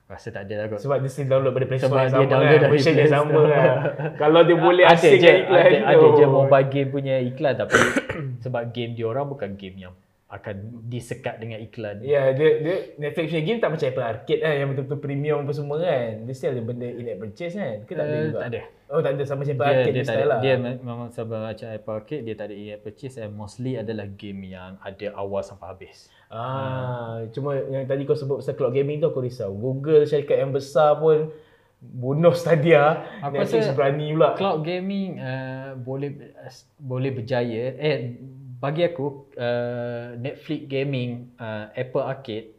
[0.06, 0.78] rasa tak ada lah kot.
[0.78, 2.62] Sebab dia still download dari Play Store Sebab yang dia sama download kan.
[2.62, 3.48] dari Play yang sama Store.
[3.50, 3.76] kan.
[4.22, 6.30] Kalau dia boleh ada asing je iklan ada, ada je tu.
[6.30, 7.78] mobile game punya iklan tapi
[8.38, 9.94] sebab game dia orang bukan game yang
[10.36, 11.98] akan disekat dengan iklan.
[12.00, 15.52] Ya, dia, dia Netflix punya game tak macam Apple Arcade kan yang betul-betul premium apa
[15.52, 16.10] semua kan.
[16.22, 17.74] Dia still ada benda in-app purchase kan.
[17.82, 18.38] Ke tak ada Eh, juga?
[18.38, 18.62] tak ada.
[18.86, 20.38] Oh, tak ada sama macam Apple Dia, Arcade dia, style lah.
[20.38, 24.06] dia me- memang sebab macam Apple Arcade dia tak ada in purchase and mostly adalah
[24.06, 26.06] game yang ada awal sampai habis.
[26.26, 29.50] Ah, cuma yang tadi kau sebut pasal cloud gaming tu aku risau.
[29.50, 31.30] Google syarikat yang besar pun
[31.78, 33.06] bunuh Stadia.
[33.20, 34.34] Aku Netflix rasa berani pula.
[34.34, 37.74] Cloud gaming uh, boleh uh, boleh berjaya.
[37.74, 37.96] Eh
[38.56, 42.56] bagi aku uh, Netflix gaming, uh, Apple Arcade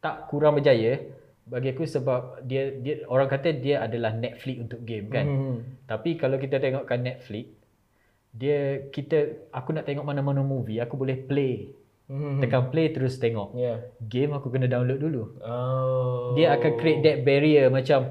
[0.00, 0.96] tak kurang berjaya
[1.44, 5.26] bagi aku sebab dia dia orang kata dia adalah Netflix untuk game kan.
[5.26, 5.56] Hmm.
[5.84, 7.52] Tapi kalau kita tengokkan Netflix
[8.30, 11.74] dia kita aku nak tengok mana-mana movie aku boleh play.
[12.10, 12.42] Hmm.
[12.42, 13.54] Tekan play terus tengok.
[13.54, 13.86] Yeah.
[14.02, 15.38] Game aku kena download dulu.
[15.42, 16.34] Oh.
[16.34, 18.10] Dia akan create that barrier macam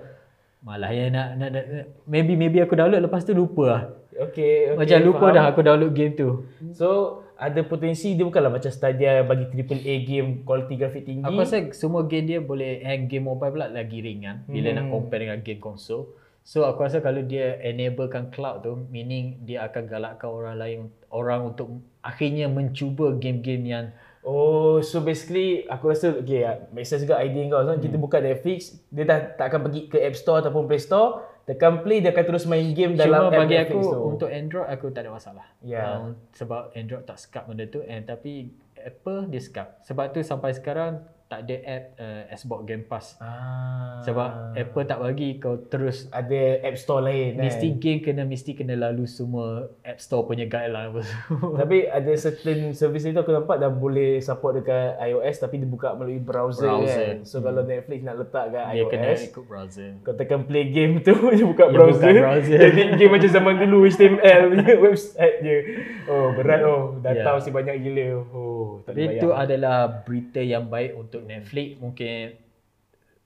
[0.60, 1.66] malah ya nak, nak, nak
[2.04, 3.84] maybe maybe aku download lepas tu lupa lah.
[4.20, 4.78] Okay, okay.
[4.78, 5.36] Macam lupa faham.
[5.36, 6.44] dah aku download game tu.
[6.76, 11.24] So, ada potensi dia bukanlah macam Stadia bagi AAA game quality grafik tinggi.
[11.24, 14.78] Aku rasa semua game dia boleh and game mobile pula lagi ringan bila Hmm.
[14.78, 16.12] nak compare dengan game konsol.
[16.44, 20.80] So aku rasa kalau dia enablekan cloud tu meaning dia akan galakkan orang lain
[21.14, 23.88] orang untuk akhirnya mencuba game-game yang
[24.20, 26.44] Oh, so basically aku rasa okay,
[26.76, 27.64] make sense juga idea kau.
[27.64, 31.24] So, kita buka Netflix, dia dah tak akan pergi ke App Store ataupun Play Store,
[31.50, 33.98] tekan play dia akan terus main game dalam cuma app bagi aku tu.
[34.06, 35.48] untuk Android aku tak ada masalah.
[35.66, 35.98] Ya.
[35.98, 39.82] Uh, sebab Android tak sekap benda tu and tapi Apple dia sekap.
[39.82, 43.14] Sebab tu sampai sekarang tak ada app uh, Xbox Game Pass.
[43.20, 44.02] Ah.
[44.02, 47.46] Sebab Apple tak bagi kau terus ada app store lain kan.
[47.46, 51.54] mesti game kena mesti kena lalu semua App Store punya guideline apa semua.
[51.56, 56.18] Tapi ada certain service itu aku nampak dah boleh support dekat iOS tapi dibuka melalui
[56.18, 56.98] browser, Browser.
[56.98, 57.18] kan.
[57.24, 59.90] So kalau Netflix nak letak kat Dia kena iOS, ikut browser.
[60.02, 62.10] kau tekan play game tu dia buka Dia browser.
[62.10, 62.58] buka browser.
[62.58, 64.42] Jadi game macam zaman dulu HTML
[64.86, 65.58] website je.
[66.06, 66.98] Oh berat oh.
[66.98, 67.36] Data Ya.
[67.36, 68.08] mesti banyak gila.
[68.34, 71.78] Oh tak itu adalah berita yang baik untuk Netflix.
[71.78, 72.38] Mungkin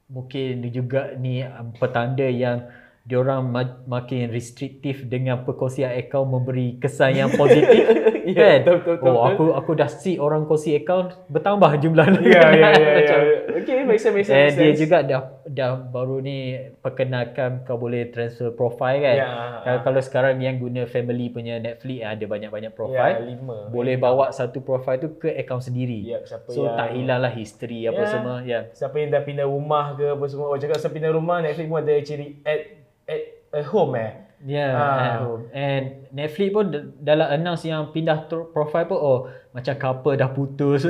[0.05, 2.67] mungkin juga ni um, petanda yang
[3.03, 7.83] diorang ma- makin restriktif dengan perkongsian akaun memberi kesan yang positif
[8.23, 8.63] Ya, kan?
[8.63, 12.69] betul, betul, betul, oh, aku aku dah see orang kongsi akaun bertambah jumlah Ya ya
[12.71, 12.91] ya ya.
[12.95, 14.55] Macam- Okay make sense make sense.
[14.55, 19.15] Dia juga dah dah baru ni perkenalkan kau boleh transfer profile kan.
[19.15, 19.27] Ya,
[19.59, 23.17] Kalau, kalau sekarang yang guna family punya Netflix eh, ada banyak-banyak ya, profile.
[23.21, 23.67] lima.
[23.67, 25.99] boleh bawa satu profile tu ke akaun sendiri.
[26.05, 28.07] Ya, siapa so yang- tak hilanglah history apa Ya.
[28.07, 28.35] semua.
[28.41, 28.59] Ya.
[28.71, 30.47] Siapa yang dah pindah rumah ke apa semua.
[30.47, 32.61] Orang cakap siapa pindah rumah Netflix pun ada ciri at
[33.03, 34.22] at a home eh.
[34.43, 34.99] Ya, Ah.
[34.99, 35.41] at home.
[35.55, 36.65] And Netflix pun
[36.99, 40.83] dalam announce yang pindah profile pun oh macam couple dah putus.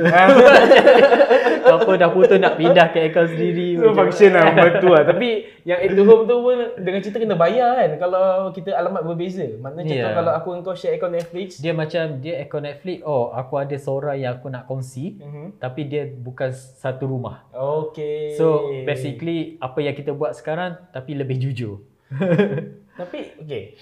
[1.64, 3.78] couple dah putus nak pindah ke akaun sendiri.
[3.78, 5.04] So function lah betul lah.
[5.14, 5.28] Tapi
[5.62, 9.46] yang at home tu pun dengan cerita kena bayar kan kalau kita alamat berbeza.
[9.56, 10.02] Maknanya Ya.
[10.02, 10.12] yeah.
[10.12, 11.62] kalau aku dan kau share account Netflix.
[11.62, 15.16] Dia macam dia akaun Netflix, oh aku ada seorang yang aku nak kongsi.
[15.16, 15.62] Mhm.
[15.62, 17.46] Tapi dia bukan satu rumah.
[17.48, 18.34] Okay.
[18.34, 21.80] So basically apa yang kita buat sekarang tapi lebih jujur.
[22.94, 23.74] Tapi okay.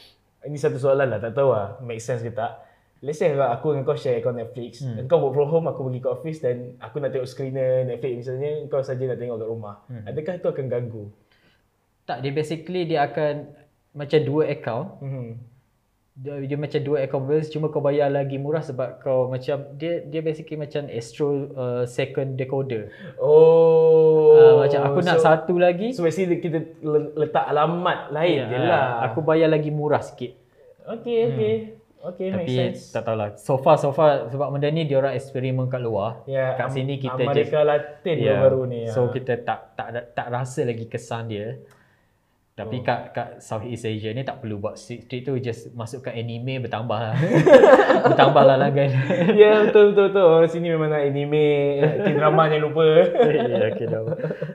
[0.43, 1.21] Ini satu soalan lah.
[1.23, 1.79] Tak tahu lah.
[1.85, 2.67] Make sense ke tak.
[3.03, 4.83] Let's say kalau aku dengan kau share account Netflix.
[4.83, 5.07] Hmm.
[5.11, 8.63] Kau work from home, aku pergi ke office dan aku nak tengok screener Netflix misalnya.
[8.71, 9.75] Kau saja nak tengok kat rumah.
[9.91, 10.07] Hmm.
[10.07, 11.05] Adakah itu akan ganggu?
[12.07, 13.51] Tak, dia basically dia akan
[13.95, 14.89] macam dua account.
[15.03, 15.31] Hmm.
[16.13, 20.21] Dia, dia macam dua berbeza cuma kau bayar lagi murah sebab kau macam dia dia
[20.21, 22.93] basically macam Astro uh, second decoder.
[23.17, 24.37] Oh.
[24.37, 25.97] Uh, macam aku nak satu lagi.
[25.97, 28.85] So basically kita le- letak alamat lain je ah, lah.
[29.09, 30.37] Aku bayar lagi murah sikit.
[30.85, 31.55] Okay, okay.
[32.03, 32.91] Okay, make Tapi sense.
[32.91, 33.39] tak tahulah.
[33.39, 36.27] So far so far sebab benda ni dia orang eksperimen kat luar.
[36.27, 38.43] Ya, kat sini kita Amerika Latin Ya.
[38.43, 38.91] baru ni.
[38.91, 39.15] So ah.
[39.15, 41.63] kita tak tak tak rasa lagi kesan dia.
[42.53, 42.85] Tapi oh.
[42.85, 47.17] kat kat Southeast Asia ni tak perlu buat street tu just masukkan anime bertambah lah.
[48.13, 48.93] bertambah lah langgan.
[49.41, 50.27] ya, betul, betul, betul.
[50.29, 51.49] Orang sini memang nak anime,
[52.05, 52.85] K-drama jangan lupa.
[53.33, 54.03] ya, okay, dah.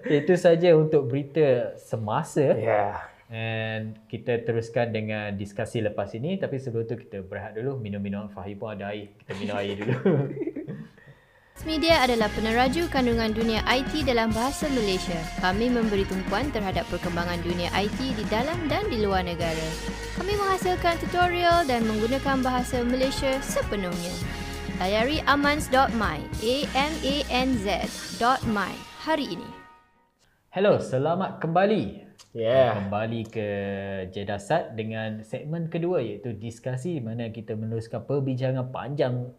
[0.06, 2.54] Okay, itu saja untuk berita semasa.
[2.54, 3.02] Ya.
[3.34, 6.38] And kita teruskan dengan diskusi lepas ini.
[6.38, 7.82] Tapi sebelum tu kita berehat dulu.
[7.82, 9.10] Minum-minum Fahim pun ada air.
[9.26, 9.98] Kita minum air dulu.
[11.66, 15.18] Media adalah peneraju kandungan dunia IT dalam bahasa Malaysia.
[15.42, 19.66] Kami memberi tumpuan terhadap perkembangan dunia IT di dalam dan di luar negara.
[20.22, 24.14] Kami menghasilkan tutorial dan menggunakan bahasa Malaysia sepenuhnya.
[24.78, 27.74] Layari amans.my, A-M-A-N-Z.my
[29.02, 29.50] hari ini.
[30.54, 32.06] Hello, selamat kembali.
[32.38, 32.86] Yeah.
[32.86, 33.48] Kembali ke
[34.14, 39.34] Jedasat dengan segmen kedua iaitu diskusi mana kita meneruskan perbincangan panjang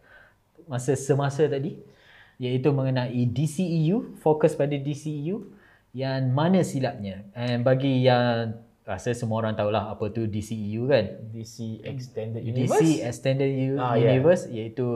[0.67, 1.79] masa semasa tadi
[2.39, 5.43] iaitu mengenai DCEU, fokus pada DCEU
[5.93, 7.27] yang mana silapnya.
[7.35, 11.05] And bagi yang rasa semua orang tahulah apa tu DCEU kan.
[11.29, 12.79] DC Extended Universe.
[12.79, 14.15] DC Extended U- Ah, yeah.
[14.15, 14.87] Universe iaitu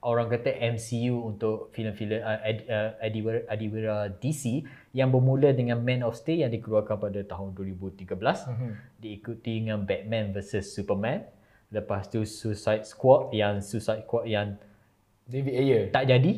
[0.00, 4.60] orang kata MCU untuk filem-filem uh, Ed, uh, Adiwira, Adiwira DC
[4.92, 8.70] yang bermula dengan Man of Steel yang dikeluarkan pada tahun 2013 Mhm.
[9.00, 11.24] diikuti dengan Batman vs Superman
[11.72, 14.60] lepas tu Suicide Squad yang Suicide Squad yang
[15.24, 15.82] David Ayer.
[15.88, 16.32] tak jadi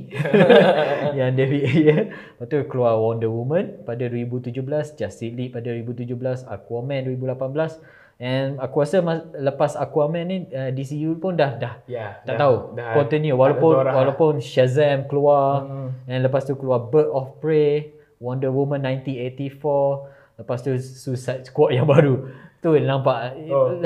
[1.18, 2.00] yang David Ayer
[2.32, 4.54] lepas tu keluar Wonder Woman pada 2017
[4.94, 6.14] Justice League pada 2017
[6.46, 7.82] Aquaman 2018
[8.16, 12.22] and aku rasa mas, lepas Aquaman ni uh, DCU pun dah dah Ya.
[12.22, 13.94] tak dah- tahu dah- continue walaupun orang.
[13.96, 15.90] walaupun Shazam keluar Hmm.
[16.06, 21.90] and lepas tu keluar Bird of Prey Wonder Woman 1984 lepas tu Suicide Squad yang
[21.90, 23.76] baru tu nampak Oh.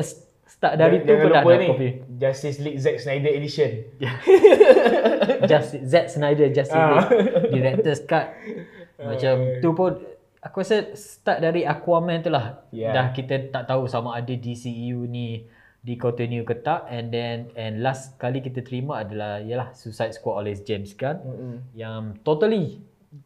[0.61, 3.71] Start dari tu Jangan pun dah lupa ni, copy Justice League Zack Snyder Edition.
[5.51, 7.09] Just Zack Snyder Justice Ah.
[7.09, 7.49] League.
[7.51, 8.37] Director's cut.
[9.01, 9.93] Macam tu pun
[10.39, 12.61] aku rasa start dari Aquaman tu lah.
[12.69, 12.93] Yeah.
[12.93, 15.49] dah kita tak tahu sama ada DCEU ni
[15.81, 16.85] di continue ke tak.
[16.87, 21.19] And then and last kali kita terima adalah yalah Suicide Squad oleh James Gunn.
[21.19, 21.57] Mm-mm.
[21.73, 22.85] yang totally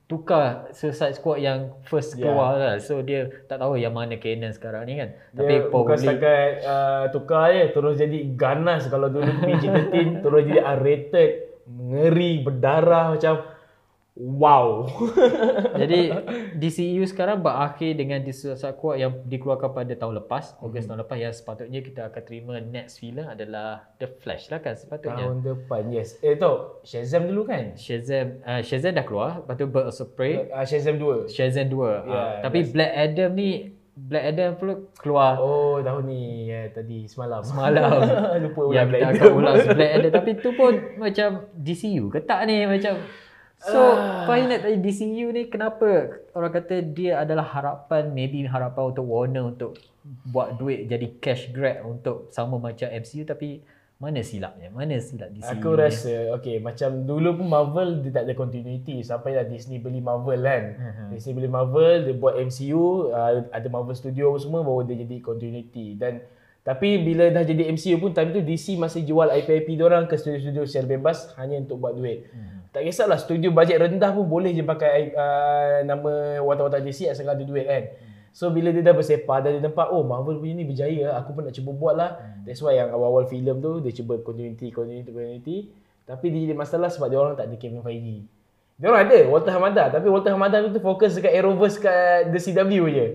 [0.09, 2.33] tukar Suicide Squad yang first Yeah.
[2.33, 2.75] keluar lah.
[2.81, 5.12] So dia tak tahu yang mana canon sekarang ni kan.
[5.37, 10.42] Dia Tapi bukan probably setakat uh, tukar je terus jadi ganas kalau dulu PG-13 terus
[10.49, 11.31] jadi R-rated
[11.68, 13.35] ngeri berdarah macam
[14.16, 14.87] wow.
[15.81, 16.14] Jadi
[16.61, 21.31] DCU sekarang berakhir dengan disuasat kuat yang dikeluarkan pada tahun lepas, Ogos tahun lepas yang
[21.31, 25.24] sepatutnya kita akan terima next film adalah The Flash lah kan sepatutnya.
[25.24, 26.16] Tahun depan, yes.
[26.20, 27.74] Eh tu, Shazam dulu kan?
[27.74, 31.27] Shazam uh, Shazam dah keluar, lepas tu Birds of Prey, Uh, Shazam 2.
[31.27, 31.74] Shazam 2.
[32.07, 33.50] Ya, uh, tapi that's- Black Adam ni
[33.94, 37.42] Black Adam pun keluar Oh, tahun ni ya, tadi semalam.
[37.42, 38.03] semalam.
[38.42, 39.33] Lupa yang ulang kita Black akan Adam.
[39.33, 42.98] ulas Black Adam tapi tu pun macam DCU ke tak ni macam
[43.64, 44.24] So, Ah.
[44.24, 45.88] kau ingat tadi DCU ni kenapa
[46.31, 49.72] orang kata dia adalah harapan, maybe harapan untuk Warner untuk
[50.22, 54.68] buat duit jadi cash grab untuk sama macam MCU tapi mana silapnya?
[54.68, 55.81] Mana silap DCU Aku ni?
[55.81, 60.38] rasa okay macam dulu pun Marvel dia tak ada continuity sampai dah Disney beli Marvel
[60.38, 60.64] kan.
[60.74, 61.07] Mhm.
[61.09, 65.96] Disney beli Marvel, dia buat MCU, uh, ada Marvel Studio semua baru dia jadi continuity
[65.96, 66.20] dan
[66.64, 70.64] tapi bila dah jadi MCU pun time tu DC masih jual IP-IP diorang ke studio-studio
[70.64, 72.24] secara bebas hanya untuk buat duit.
[72.33, 72.72] Mhm.
[72.72, 77.44] Tak kisahlah studio bajet rendah pun boleh je pakai uh, nama watak-watak DC asalkan ada
[77.44, 77.85] duit kan.
[78.33, 81.44] So bila dia dah bersepah dan dia nampak oh Marvel punya ni berjaya aku pun
[81.44, 82.11] nak cuba buat lah.
[82.48, 85.59] That's why yang awal-awal filem tu dia cuba continuity, continuity, continuity.
[86.09, 88.24] Tapi dia jadi masalah sebab dia orang tak ada Kevin Feige.
[88.81, 92.83] Dia orang ada Walter Hamada tapi Walter Hamada tu fokus dekat Arrowverse kat The CW
[92.88, 93.07] je.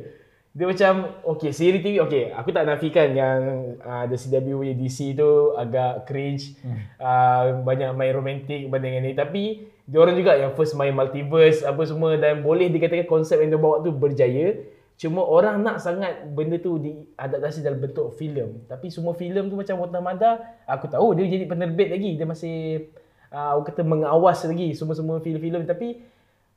[0.50, 3.40] Dia macam okay siri TV okay aku tak nafikan yang
[3.86, 6.58] uh, The CW DC tu agak cringe.
[6.98, 11.82] Uh, banyak main romantik banding ni tapi dia orang juga yang first main multiverse apa
[11.86, 14.58] semua dan boleh dikatakan konsep yang dia bawa tu berjaya.
[15.00, 18.66] Cuma orang nak sangat benda tu diadaptasi dalam bentuk filem.
[18.68, 20.32] Tapi semua filem tu macam Walter Hamada
[20.68, 22.12] aku tahu dia jadi penerbit lagi.
[22.18, 22.90] Dia masih
[23.32, 25.64] uh, orang kata mengawas lagi semua-semua filem-filem.
[25.64, 26.04] Tapi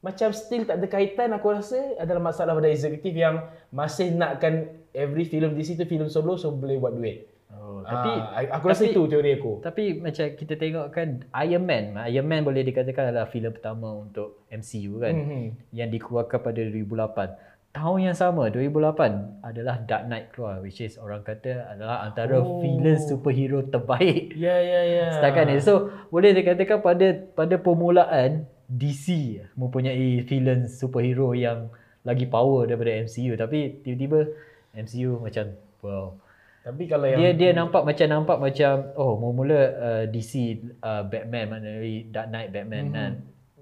[0.03, 3.39] macam still tak ada kaitan aku rasa adalah masalah pada eksekutif yang
[3.71, 7.31] masih nakkan every film DC tu filem solo so boleh buat duit.
[7.49, 9.53] Oh, Tapi tapi aku rasa tapi- itu teori aku.
[9.63, 14.43] Tapi macam kita tengok kan Iron Man, Iron Man boleh dikatakan adalah filem pertama untuk
[14.49, 15.71] MCU kan Mhm.
[15.71, 17.31] yang dikeluarkan pada 2008.
[17.73, 22.59] Tahun yang sama 2008 adalah Dark Knight keluar which is orang kata adalah antara Oh.
[22.59, 25.07] filem superhero terbaik Ya ya ya.
[25.15, 25.57] setakat ni.
[25.57, 29.07] So boleh dikatakan pada pada permulaan DC
[29.53, 31.69] mempunyai filem superhero yang
[32.03, 34.33] lagi power daripada MCU tapi tiba-tiba
[34.73, 35.53] MCU macam
[35.85, 36.17] wow
[36.63, 40.33] Tapi kalau yang dia dia nampak macam nampak macam oh mula-mula uh, DC
[40.81, 42.95] uh, Batman maknanya Dark Knight Batman Mhm.
[42.95, 43.13] kan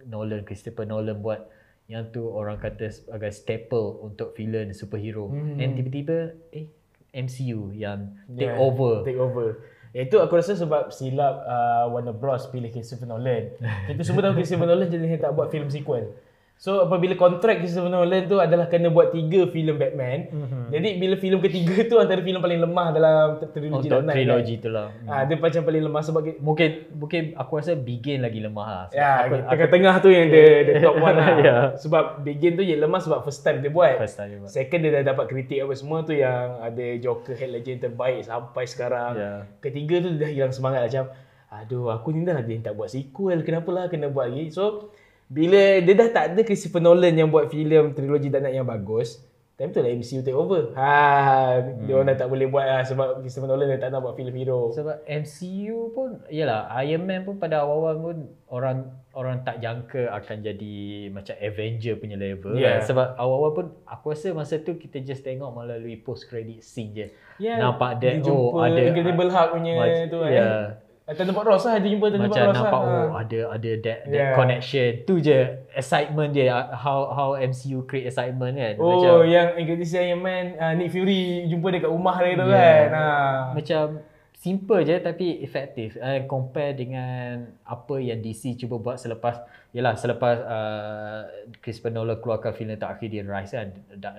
[0.07, 1.49] Nolan Christopher Nolan buat
[1.89, 5.59] yang tu orang kata sebagai staple untuk filem superhero Mhm.
[5.59, 6.19] and tiba-tiba
[6.55, 6.69] eh
[7.11, 9.59] MCU yang take Yeah, over Take over.
[9.91, 13.51] Itu aku rasa sebab silap uh, Warner Bros pilih Christopher Nolan.
[13.91, 16.15] Kita semua tahu Christopher Nolan jadi tak buat film sequel.
[16.61, 20.29] So apabila kontrak Christopher Nolan tu adalah kena buat tiga filem Batman.
[20.29, 20.65] Mm-hmm.
[20.69, 24.17] Jadi bila filem ketiga tu antara filem paling lemah dalam trilogi untuk Dark Knight.
[24.21, 25.09] trilogi tu lah Kan?
[25.09, 28.85] Ah, dia macam paling lemah sebab ki- mungkin mungkin aku rasa Begin lagi lemah lah
[28.87, 31.29] Sebab Ya, aku, aku tengah-tengah tu yang dia, dia top one lah.
[31.41, 31.57] Ya.
[31.75, 33.97] Sebab Begin tu je lemah sebab first time dia buat.
[33.97, 34.53] first time dia buat.
[34.53, 38.65] Second dia dah dapat kritik apa semua tu yang ada Joker Head Legend terbaik sampai
[38.65, 39.13] sekarang.
[39.17, 39.33] Ya.
[39.59, 41.09] Ketiga tu dia dah hilang semangat macam
[41.51, 44.53] aduh aku ni dah dia tak buat sequel kenapalah kena buat lagi.
[44.53, 44.90] So
[45.31, 49.23] bila dia dah tak ada Christopher Nolan yang buat filem trilogi Dark Knight yang bagus,
[49.55, 50.73] time tu lah MCU take over.
[50.75, 54.17] Ha, dia orang dah tak boleh buat lah sebab Christopher Nolan dah tak nak buat
[54.17, 54.73] filem hero.
[54.73, 58.17] Sebab MCU pun yalah Iron Man pun pada awal-awal pun
[58.49, 60.75] orang orang tak jangka akan jadi
[61.13, 62.81] macam Avenger punya level Yeah.
[62.81, 62.91] kan.
[62.91, 67.07] Sebab awal-awal pun aku rasa masa tu kita just tengok melalui post credit scene je.
[67.39, 69.73] Ya, Nampak dia oh ada Incredible Hulk punya
[70.11, 70.43] tu ya.
[70.43, 70.90] eh.
[71.13, 72.87] Tempat Ross lah dia jumpa tempat macam Ross nampak lah.
[72.87, 74.33] oh ada ada that, that Yeah.
[74.33, 74.91] connection.
[75.03, 75.39] Tu je
[75.71, 78.75] excitement dia how how MCU create excitement kan.
[78.77, 82.79] Oh, macam yang Incredible Iron Man uh, Nick Fury jumpa dekat rumah dia tu Yeah.
[82.81, 82.89] kan.
[82.91, 83.07] Ha.
[83.53, 83.85] macam
[84.33, 89.37] simple je tapi efektif uh, compare dengan apa yang DC cuba buat selepas
[89.71, 91.21] yalah selepas uh,
[91.59, 94.17] Christopher Nolan keluarkan filem terakhir dia Rise kan Dark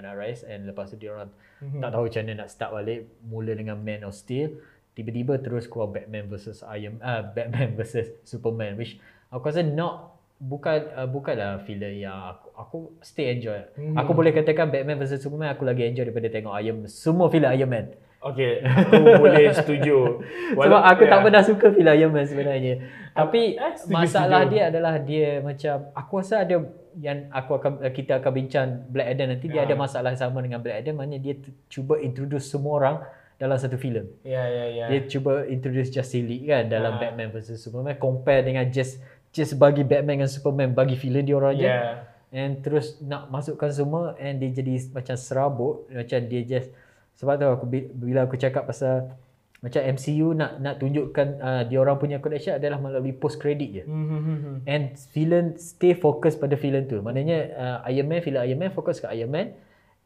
[0.00, 1.80] Knight Rise and lepas tu dia orang Mhm.
[1.80, 4.58] tak tahu macam mana nak start balik mula dengan Man of Steel
[4.94, 8.96] tiba-tiba terus keluar Batman versus Iron uh, Batman versus Superman which
[9.30, 13.58] aku rasa not bukan uh, bukanlah filem yang aku, aku still enjoy.
[13.78, 13.94] Hmm.
[13.96, 17.70] Aku boleh katakan Batman versus Superman aku lagi enjoy daripada tengok Iron semua filem Iron
[17.70, 17.86] Man.
[18.24, 19.96] Okay, aku boleh setuju.
[20.56, 21.24] Sebab aku tak ya.
[21.28, 22.74] pernah suka filem Iron Man sebenarnya.
[23.14, 24.52] Tapi eh, setuju, masalah setuju.
[24.52, 26.56] dia adalah dia macam aku rasa ada
[26.98, 29.66] yang aku akan kita akan bincang Black Adam nanti dia Ya.
[29.66, 31.34] ada masalah sama dengan Black Adam maknanya dia
[31.66, 32.96] cuba introduce semua orang
[33.44, 34.08] dalam satu filem.
[34.24, 34.84] Ya, ya, ya.
[34.88, 36.98] Dia cuba introduce Justice League kan dalam Ah.
[36.98, 38.96] Batman versus Superman compare dengan just
[39.30, 41.68] just bagi Batman dan Superman bagi filem dia orang je.
[41.68, 42.08] Ya.
[42.32, 46.72] And terus nak masukkan semua and dia jadi macam serabut macam dia just
[47.14, 49.12] sebab tu aku bi- bila aku cakap pasal
[49.60, 53.82] macam MCU nak nak tunjukkan uh, dia orang punya connection adalah melalui post credit je.
[53.84, 54.60] Hmm.
[54.66, 57.00] And villain stay fokus pada villain tu.
[57.00, 59.54] Maknanya uh, Iron Man, villain Iron Man fokus ke Iron Man.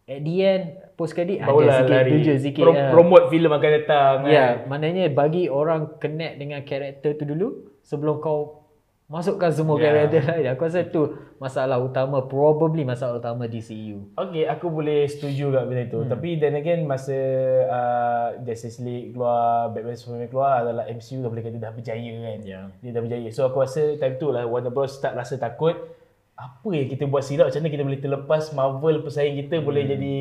[0.08, 0.62] At the end,
[0.96, 2.10] post credit ada Barulah sikit lari.
[2.16, 2.62] tuju sikit.
[2.64, 4.16] Pro- uh, promote filem akan datang.
[4.24, 7.48] Ya, yeah, maknanya bagi orang connect dengan karakter tu dulu
[7.84, 8.64] sebelum kau
[9.04, 9.88] masukkan semua Ya.
[9.88, 10.46] karakter lain.
[10.52, 11.02] Aku rasa tu
[11.36, 14.12] masalah utama, probably masalah utama DCU.
[14.12, 16.00] Okay, aku boleh setuju kat benda tu.
[16.00, 16.08] Hmm.
[16.08, 17.16] Tapi then again, masa
[17.68, 22.38] uh, Justice League keluar, Batman Superman keluar adalah MCU dah boleh kata dah berjaya kan.
[22.44, 22.60] Ya.
[22.80, 23.28] Dia dah berjaya.
[23.28, 25.76] So aku rasa time tu lah Warner Bros start rasa takut.
[26.38, 29.64] Apa yang kita buat silap, macam mana kita boleh terlepas Marvel pesaing kita hmm.
[29.66, 30.16] boleh jadi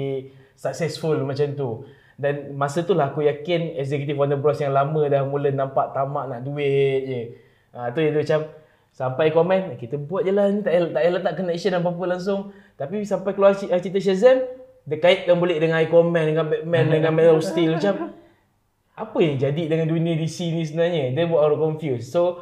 [0.58, 1.86] successful macam tu.
[2.18, 6.26] Dan masa tu lah aku yakin executive Warner Bros yang lama dah mula nampak tamak
[6.26, 7.22] nak duit je.
[7.78, 8.50] Ha, tu dia macam
[8.90, 12.50] sampai komen kita buat je lah ni tak payah, tak payah letak connection apa-apa langsung.
[12.74, 14.42] Tapi sampai keluar ci- cerita Shazam
[14.88, 18.18] dia kaitkan balik dengan Aquaman, dengan Batman, dengan Man of Steel macam
[18.98, 21.14] apa yang jadi dengan dunia DC ni sebenarnya?
[21.14, 22.10] Dia buat orang confused.
[22.10, 22.42] So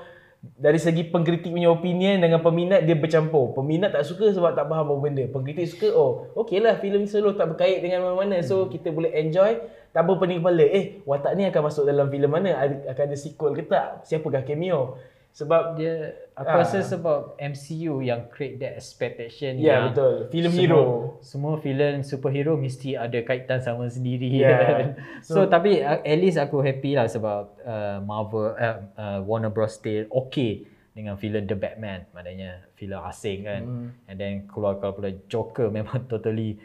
[0.53, 3.57] dari segi pengkritik punya opinion dengan peminat dia bercampur.
[3.57, 5.23] Peminat tak suka sebab tak faham apa benda.
[5.25, 8.39] Pengkritik suka, oh okey lah filem ni solo tak berkait dengan mana-mana.
[8.45, 9.59] So kita boleh enjoy
[9.95, 10.65] tanpa pening kepala.
[10.65, 12.53] Eh watak ni akan masuk dalam filem mana?
[12.85, 14.05] Akan ada sequel ke tak?
[14.05, 14.99] Siapakah cameo?
[15.35, 16.63] Sebab Dia aku Ah.
[16.63, 20.31] rasa sebab MCU yang create that expectation Ya, yang betul.
[20.31, 20.83] Filem semua- hero.
[21.19, 24.31] Semua filem superhero mesti ada kaitan sama sendiri.
[24.39, 24.95] Kan.
[25.27, 29.51] so, So- tapi uh, at least aku happy lah sebab uh, Marvel uh, uh, Warner
[29.51, 32.07] Bros still okay dengan filem The Batman.
[32.09, 33.61] Maknanya filem asing kan.
[33.61, 33.87] Hmm.
[34.07, 36.63] And then keluar kalau pula Joker memang totally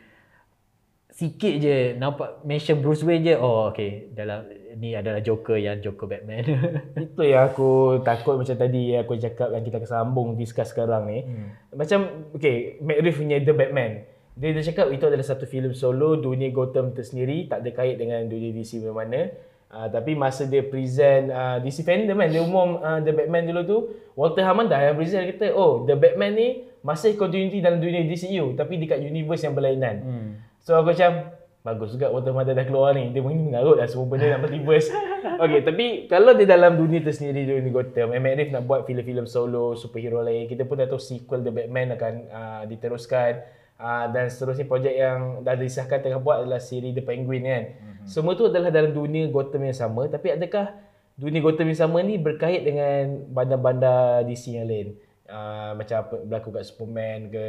[1.11, 4.47] sikit je nampak mention Bruce Wayne je oh okay dalam
[4.79, 6.45] ni adalah Joker yang Joker Batman
[7.11, 11.11] Itu yang aku takut macam tadi yang aku cakap yang kita akan sambung discuss sekarang
[11.11, 11.19] ni.
[11.27, 11.49] Hmm.
[11.75, 13.93] Macam okay, Matt Reeves punya The Batman.
[14.39, 18.23] Dia dia cakap itu adalah satu filem solo dunia Gotham tersendiri, tak ada kait dengan
[18.25, 19.33] dunia DC mana-mana.
[19.71, 23.61] Uh, tapi masa dia present uh, DC fandom kan, dia umum uh, The Batman dulu
[23.63, 23.79] tu,
[24.19, 26.49] Walter Hamada yang present kata, oh The Batman ni
[26.83, 29.97] masih continuity dalam dunia DCU tapi dekat universe yang berlainan.
[30.03, 30.31] Hmm.
[30.59, 31.31] So aku macam,
[31.61, 33.13] bagus juga Walter Hamada dah keluar ni.
[33.13, 34.89] Dia mungkin mengarut dah semua benda dalam multiverse.
[35.45, 39.77] okay, tapi kalau dia dalam dunia tersendiri dunia Gotham, Matt Reeves nak buat filem-filem solo
[39.77, 43.61] superhero lain, kita pun dah tahu sequel The Batman akan uh, diteruskan.
[43.81, 47.65] Uh, dan seterusnya projek yang dah disahkan tengah buat adalah siri The Penguin kan.
[47.65, 48.05] Mm-hmm.
[48.05, 50.77] Semua tu adalah dalam dunia Gotham yang sama tapi adakah
[51.17, 55.01] dunia Gotham yang sama ni berkait dengan bandar-bandar DC yang lain?
[55.25, 57.47] Uh, macam apa berlaku kat Superman ke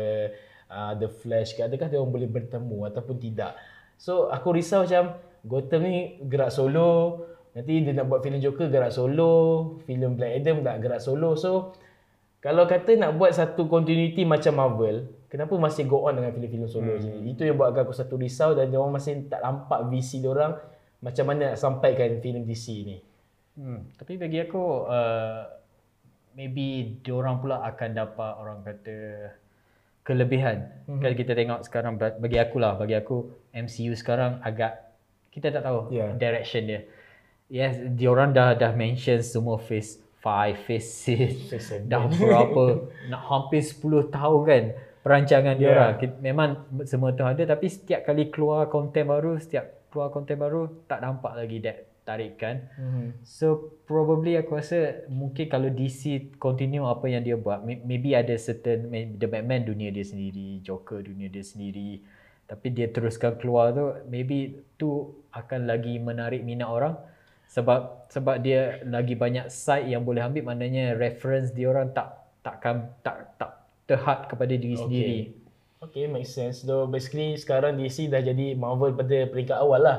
[0.71, 3.59] uh, The Flash ke adakah dia orang boleh bertemu ataupun tidak?
[4.01, 7.21] So aku risau macam Gotham ni gerak solo
[7.53, 11.77] Nanti dia nak buat filem Joker gerak solo filem Black Adam nak gerak solo So
[12.41, 16.97] kalau kata nak buat satu continuity macam Marvel, kenapa masih go on dengan filem-filem solo
[16.97, 17.01] hmm.
[17.05, 17.11] je?
[17.29, 20.57] Itu yang buatkan aku satu risau dan orang masih tak nampak visi orang
[21.05, 22.97] macam mana nak sampaikan filem DC ni.
[23.61, 25.45] Hmm, tapi bagi aku uh,
[26.33, 28.97] maybe diorang pula akan dapat orang kata
[30.01, 30.69] kelebihan.
[30.85, 30.99] Mm-hmm.
[30.99, 33.17] Kalau kita tengok sekarang ba- bagi aku lah, bagi aku
[33.51, 34.91] MCU sekarang agak
[35.29, 36.15] kita tak tahu Yeah.
[36.15, 36.81] direction dia.
[37.47, 41.87] Yes, diorang dah dah mention semua phase 5, phase 6, Phase seven.
[41.87, 42.63] dah berapa
[43.11, 44.63] nak hampir 10 tahun kan
[45.01, 45.61] perancangan Yeah.
[45.61, 45.91] diorang.
[45.99, 46.49] Kita, memang
[46.85, 51.35] semua tu ada tapi setiap kali keluar konten baru, setiap keluar konten baru tak nampak
[51.35, 52.67] lagi that tarikan.
[52.75, 53.07] Mm-hmm.
[53.23, 58.35] So probably aku rasa mungkin kalau DC continue apa yang dia buat may- maybe ada
[58.35, 62.03] certain The Batman dunia dia sendiri, Joker dunia dia sendiri
[62.51, 66.99] tapi dia teruskan keluar tu maybe tu akan lagi menarik minat orang
[67.47, 72.11] sebab sebab dia lagi banyak side yang boleh ambil maknanya reference dia orang tak
[72.43, 74.83] takkan tak tak terhad kepada diri okay.
[74.83, 75.19] sendiri.
[75.81, 76.67] Okay, make sense.
[76.67, 79.97] So basically sekarang DC dah jadi Marvel pada peringkat awal lah.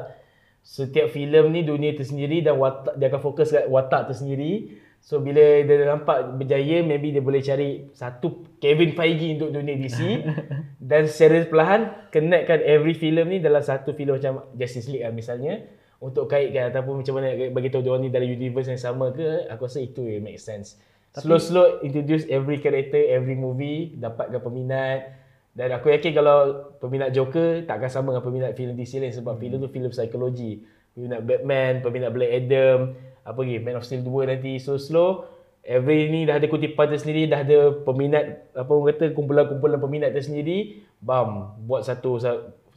[0.63, 4.79] Setiap filem ni dunia tersendiri dan watak, dia akan fokus kat watak tersendiri.
[5.03, 9.75] So bila dia dah nampak berjaya, maybe dia boleh cari satu Kevin Feige untuk dunia
[9.75, 9.99] DC.
[10.91, 11.81] dan secara perlahan,
[12.15, 15.67] connectkan every filem ni dalam satu filem macam Justice League lah misalnya.
[15.99, 19.67] Untuk kaitkan ataupun macam mana bagi tahu dia ni dalam universe yang sama ke, aku
[19.67, 20.79] rasa itu make sense.
[21.13, 25.22] Slow-slow introduce every character, every movie, dapatkan peminat.
[25.53, 29.37] Dan aku yakin kalau peminat Joker tak akan sama dengan peminat filem DC lain sebab
[29.37, 30.65] filem tu filem psikologi.
[30.97, 35.29] Peminat Batman, peminat Black Adam, apa lagi Man of Steel 2 nanti so slow.
[35.63, 40.83] Every ni dah ada kutipan tersendiri, dah ada peminat apa orang kata kumpulan-kumpulan peminat tersendiri.
[40.99, 42.19] Bam, buat satu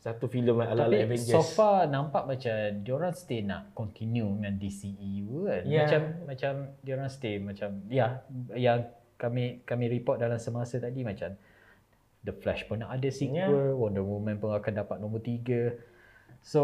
[0.06, 1.34] satu filem ala-ala Tapi Avengers.
[1.34, 2.54] so far nampak macam
[2.86, 5.64] diorang stay nak continue dengan DCEU kan.
[5.66, 5.90] Ya.
[5.90, 6.54] Macam macam
[6.86, 8.22] diorang stay macam ya
[8.54, 8.86] yang
[9.18, 11.34] kami kami report dalam semasa tadi macam
[12.26, 13.72] The Flash pun ada sequel, Ya.
[13.72, 15.78] Wonder Woman pun akan dapat nombor 3.
[16.42, 16.62] So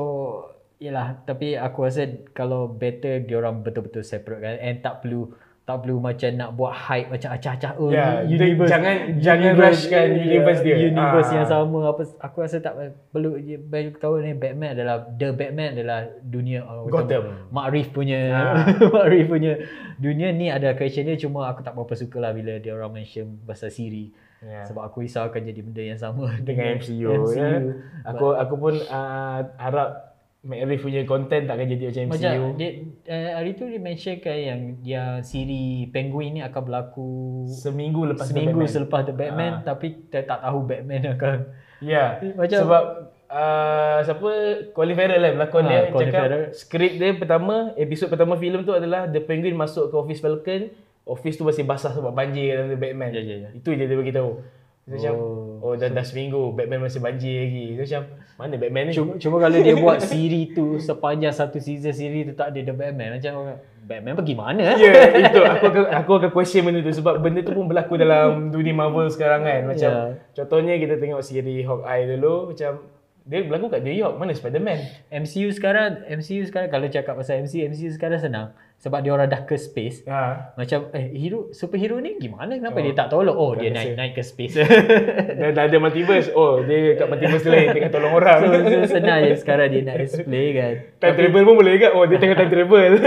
[0.78, 5.30] Yelah, tapi aku rasa kalau better diorang betul-betul separate kan and tak perlu
[5.62, 10.10] tak perlu macam nak buat hype macam acah-acah oh Ya, ni dia- jangan- jangan rushkan
[10.18, 10.76] universe dia.
[10.82, 11.36] universe Ah.
[11.38, 12.74] yang sama apa aku rasa tak
[13.08, 17.24] perlu bagi tahu ni Batman adalah the Batman adalah dunia kata Gotham.
[17.48, 18.66] Makrif punya Ah.
[18.98, 19.54] Makrif punya
[19.96, 23.38] dunia ni ada question dia cuma aku tak berapa suka lah bila dia orang mention
[23.44, 24.10] pasal Siri
[24.42, 24.66] Ya.
[24.66, 27.62] sebab aku risau akan jadi benda yang sama dengan MCU, ya.
[28.04, 30.10] Aku aku pun uh, harap
[30.42, 32.18] McRae punya content tak akan jadi macam MCU.
[32.18, 32.70] Macam dia,
[33.06, 37.10] uh, hari tu dia mentionkan yang yang siri Penguin ni akan berlaku
[37.48, 38.74] seminggu lepas The seminggu Batman.
[38.74, 41.38] selepas The Batman tapi kita tak tahu Batman akan
[41.80, 42.18] Ya.
[42.40, 42.84] Macam- sebab
[43.28, 44.30] uh, siapa
[44.72, 46.46] Colin Farrell kan pelakon Ha, dia Colin cakap Farrell.
[46.52, 50.74] skrip dia pertama episod pertama filem tu adalah The Penguin masuk ke office Falcon
[51.06, 53.10] office tu masih basah sebab banjir dalam The Batman.
[53.12, 53.50] Ya, ya, ya.
[53.54, 54.42] Itu je dia bagi tahu.
[54.82, 55.14] So, macam
[55.62, 57.66] Oh, oh dah, dah seminggu Batman masih banjir lagi.
[57.78, 58.02] So, macam
[58.38, 58.94] mana Batman ni?
[58.98, 62.74] Cuma, cuma kalau dia buat siri tu sepanjang satu season siri tu tak ada The
[62.74, 64.62] Batman macam orang, Batman pergi mana?
[64.74, 67.94] Ya, yeah, itu aku akan aku akan question benda tu sebab benda tu pun berlaku
[67.98, 69.62] dalam dunia Marvel sekarang kan.
[69.70, 70.18] Macam Ya.
[70.42, 72.82] contohnya kita tengok siri Hawkeye dulu macam
[73.24, 74.16] dia berlaku kat New York.
[74.16, 74.80] Mana Spider-Man?
[75.14, 79.42] MCU sekarang MCU sekarang kalau cakap pasal MCU MCU sekarang senang sebab dia orang dah
[79.42, 80.58] ke space Ha.
[80.58, 84.00] macam eh hero superhero ni gimana kenapa dia tak tolong oh dia Tak naik rasa.
[84.00, 84.56] naik ke space
[85.38, 86.30] Dah, dah ada multiverse.
[86.32, 88.40] Oh, dia kat multiverse lain tengah tolong orang.
[88.42, 91.92] so, so senang je sekarang dia nak display kan time travel pun boleh kan?
[91.94, 92.92] Oh, dia tengah time travel.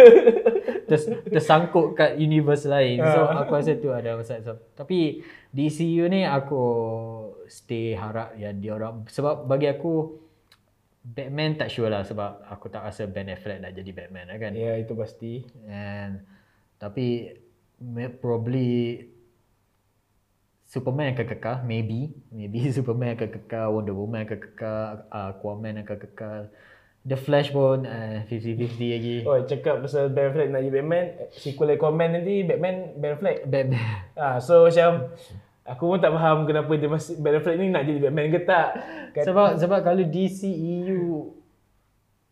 [0.84, 3.00] Ters, tersangkut kat universe lain.
[3.00, 3.42] So Ah.
[3.42, 4.44] aku rasa tu ada masalah.
[4.44, 6.60] So, tapi DCU ni aku
[7.48, 10.24] stay harap yang dia orang sebab bagi aku
[11.04, 14.56] Batman tak sure lah sebab aku tak rasa Ben Affleck nak jadi Batman lah kan.
[14.56, 15.44] ya, itu pasti.
[15.68, 16.24] And
[16.80, 17.28] tapi
[18.24, 19.04] probably
[20.64, 22.16] Superman akan kekal, maybe.
[22.32, 26.40] Maybe Superman akan kekal, Wonder Woman akan kekal, uh, Aquaman akan kekal.
[27.04, 29.16] The Flash pun uh, 50-50 lagi.
[29.28, 33.44] Oh, cakap pasal Ben Affleck nak jadi Batman, sequel Aquaman nanti Batman Ben Affleck.
[33.44, 34.08] Batman.
[34.16, 35.12] Ah, so macam
[35.64, 38.68] aku pun tak faham kenapa dia masih Ben Affleck ni nak jadi Batman ke tak.
[39.16, 41.32] Kat- Sebab sebab kalau DCEU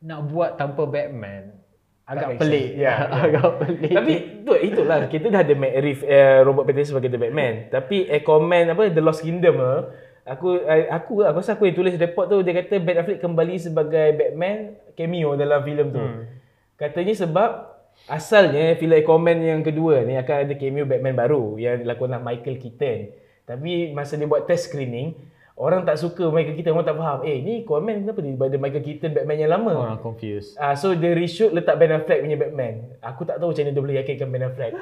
[0.04, 1.56] nak buat tanpa Batman
[2.04, 2.76] agak pelik.
[2.76, 2.92] Ya, ya.
[3.08, 3.94] agak pelik.
[3.94, 4.14] Tapi
[4.44, 7.54] tu itulah kita dah ada Matt Reeves uh, Robert Pattinson sebagai The Batman.
[7.72, 9.74] Tapi Aquaman apa The Lost Kingdom tu
[10.22, 14.06] aku aku aku rasa aku yang tulis report tu dia kata Ben Affleck kembali sebagai
[14.14, 16.02] Batman cameo dalam filem tu.
[16.02, 16.28] Hmm.
[16.76, 17.50] Katanya sebab
[18.10, 22.58] asalnya filem Aquaman yang kedua ni akan ada cameo Batman baru yang dilakon oleh Michael
[22.58, 23.21] Keaton.
[23.42, 27.18] Tapi masa dia buat test screening Orang tak suka Michael Keaton, orang tak faham.
[27.28, 29.70] Eh, ni Aquaman kenapa dia ada Michael Keaton Batman yang lama?
[29.76, 30.56] orang confused.
[30.56, 32.88] Ah, so dia reshoot letak Ben Affleck punya Batman.
[33.04, 34.72] Aku tak tahu macam mana dia boleh yakinkan Ben Affleck.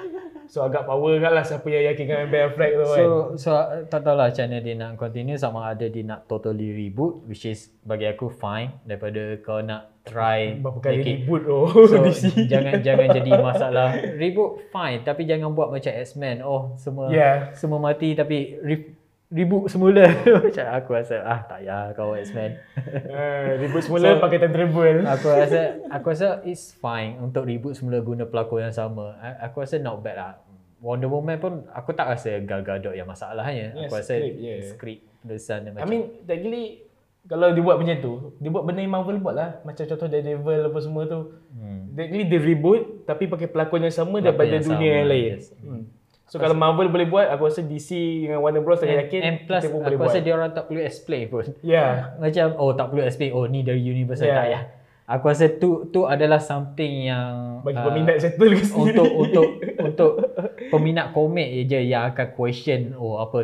[0.50, 2.96] So agak power kan lah siapa yang yakinkan Ben Affleck tu kan.
[2.96, 3.04] So
[3.38, 7.22] so uh, tak tahulah macam mana dia nak continue sama ada dia nak totally reboot
[7.24, 12.02] which is bagi aku fine daripada kau nak try Berapa kali it- reboot oh So,
[12.04, 12.44] DC.
[12.44, 13.88] jangan jangan jadi masalah.
[14.12, 16.42] Reboot fine tapi jangan buat macam X-Men.
[16.42, 17.54] Oh, semua Yeah.
[17.54, 18.98] semua mati tapi re,
[19.30, 20.04] reboot semula.
[20.44, 22.52] macam aku rasa ah tak payah kau X-Men.
[22.90, 24.96] Uh, reboot semula so, pakai time travel.
[25.06, 25.60] aku rasa
[25.92, 29.14] aku rasa it's fine untuk reboot semula guna pelakon yang sama.
[29.38, 30.34] Aku rasa not bad lah.
[30.80, 33.76] Wonder Woman pun aku tak rasa Gal Gadot yang masalahnya.
[33.76, 34.60] Yeah, aku rasa script, yeah.
[34.64, 36.88] script tulisan dia I macam mean, technically
[37.28, 39.50] kalau dia buat macam tu, dia buat benda yang Marvel buat lah.
[39.60, 41.36] Macam contoh Daredevil apa semua tu.
[41.52, 41.92] hmm.
[41.92, 45.30] Technically dia reboot tapi pakai pelakon yang sama Pelakon daripada yang dunia sama, yang lain.
[45.36, 45.46] yes.
[45.60, 45.84] Hmm.
[46.30, 47.90] So kalau Marvel boleh buat, aku rasa DC
[48.22, 50.22] dengan Warner Bros and, tak yakin and plus kita pun aku boleh rasa buat.
[50.22, 51.44] dia orang tak perlu explain pun.
[51.60, 51.86] Ya.
[52.22, 54.30] Macam oh tak perlu explain oh ni dari universe Yeah.
[54.30, 54.38] yeah.
[54.38, 54.60] tak ya.
[55.10, 58.94] Aku rasa tu tu adalah something yang Bagi ah, peminat settle ke sendiri.
[58.94, 59.46] untuk untuk
[59.90, 60.10] untuk
[60.70, 63.42] peminat komik je yang akan question oh apa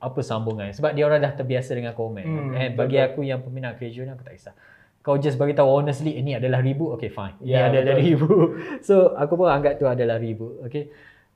[0.00, 3.06] apa sambungan sebab dia orang dah terbiasa dengan komik Hmm, and bagi betul.
[3.06, 4.54] aku yang peminat creation aku tak kisah
[4.98, 8.08] kau just bagi tahu honestly ini adalah reboot okay fine ini Ya, adalah betul.
[8.08, 8.48] reboot
[8.88, 10.88] so aku pun anggap tu adalah reboot okay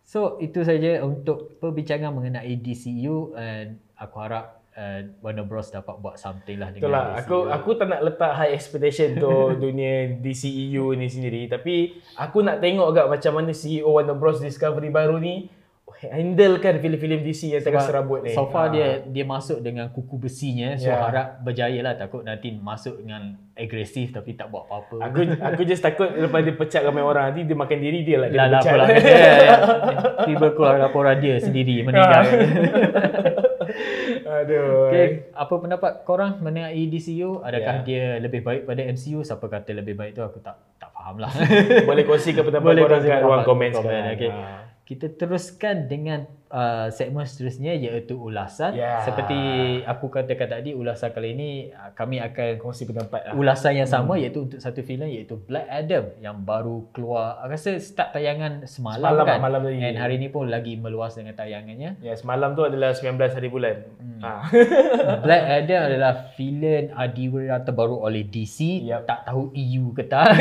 [0.06, 6.14] so itu saja untuk perbincangan mengenai DCU and aku harap uh, Warner Bros dapat buat
[6.20, 7.04] something lah dengan lah.
[7.18, 7.20] DCU.
[7.26, 9.34] Aku aku tak nak letak high expectation tu
[9.66, 11.50] dunia DCEU ni sendiri.
[11.50, 15.50] Tapi aku nak tengok agak macam mana CEO Warner Bros Discovery baru ni
[15.98, 18.30] handle kan filem-filem DC yang tengah serabut ni.
[18.30, 18.68] So far Ah.
[18.68, 21.00] dia dia masuk dengan kuku besinya so Ya.
[21.00, 23.22] harap berjaya lah takut nanti masuk dengan
[23.54, 25.00] agresif tapi tak buat apa-apa.
[25.02, 28.28] Aku aku just takut lepas dia pecat ramai orang nanti dia makan diri dia lah
[28.28, 29.00] dia lah lah pecat.
[29.00, 29.16] dia,
[29.48, 29.56] ya.
[30.24, 32.24] tiba keluar laporan dia sendiri meninggal.
[34.26, 34.90] Aduh.
[34.90, 37.40] Okay, apa pendapat korang mengenai DCU?
[37.40, 37.84] Adakah Ya.
[37.84, 39.22] dia lebih baik pada MCU?
[39.22, 41.30] Siapa kata lebih baik tu aku tak tak faham lah.
[41.82, 44.04] Boleh kongsikan pendapat Boleh korang kat ruang pendapat komen sekarang.
[44.12, 44.30] okay.
[44.30, 44.65] Ah.
[44.86, 48.72] Kita teruskan dengan uh, segmen seterusnya iaitu ulasan.
[48.72, 49.04] Ya.
[49.04, 49.36] Seperti
[49.84, 53.32] aku katakan tadi ulasan kali ini uh, kami akan Kongsi pendapat lah.
[53.36, 57.76] ulasan yang sama iaitu untuk satu filem iaitu Black Adam yang baru keluar aku rasa
[57.76, 59.84] start tayangan semalam, Semalam kan malam tadi.
[59.84, 63.76] and hari ni pun lagi meluas dengan tayangannya Ya, semalam tu adalah 19 hari bulan.
[64.00, 64.20] Hmm.
[64.24, 64.42] Ah.
[65.26, 69.04] Black Adam adalah filem adiwira terbaru oleh DC Yup.
[69.04, 70.32] tak tahu EU ke tak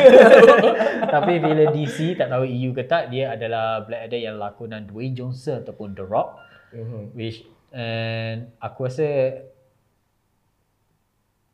[1.13, 5.11] tapi filem DC tak tahu EU ke tak dia adalah Black Adam yang lakonan Dwayne
[5.11, 6.39] Johnson ataupun The Rock
[6.72, 7.14] Mhm.
[7.14, 7.43] which
[7.74, 9.08] and aku rasa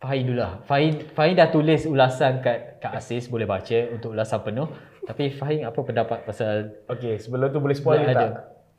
[0.02, 0.58] Fahim dulu lah.
[0.66, 4.66] Fahim, Fahim dah tulis ulasan kat, kat Asis, boleh baca untuk ulasan penuh.
[5.06, 8.18] Tapi Fahim apa pendapat pasal Okey, sebelum tu boleh spoil tak?
[8.18, 8.32] Adam?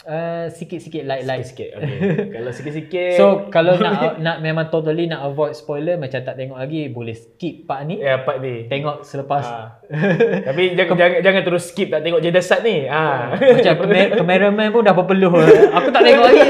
[0.03, 1.46] Uh, sikit-sikit light-light.
[1.46, 1.78] Sikit-sikit.
[1.78, 1.98] Okey.
[2.34, 3.14] Kalau sikit-sikit.
[3.14, 7.64] So kalau nak nak memang totally nak avoid spoiler macam tak tengok lagi boleh skip
[7.64, 7.96] part ni.
[7.96, 8.66] ya part ni.
[8.66, 9.78] Tengok selepas Ah.
[10.48, 12.84] Tapi jangan, jangan jangan terus skip tak tengok je dasar ni.
[12.84, 13.30] Ah.
[13.32, 15.38] macam kamer- cameraman pun dah berpeluh.
[15.70, 16.48] Aku tak tengok lagi.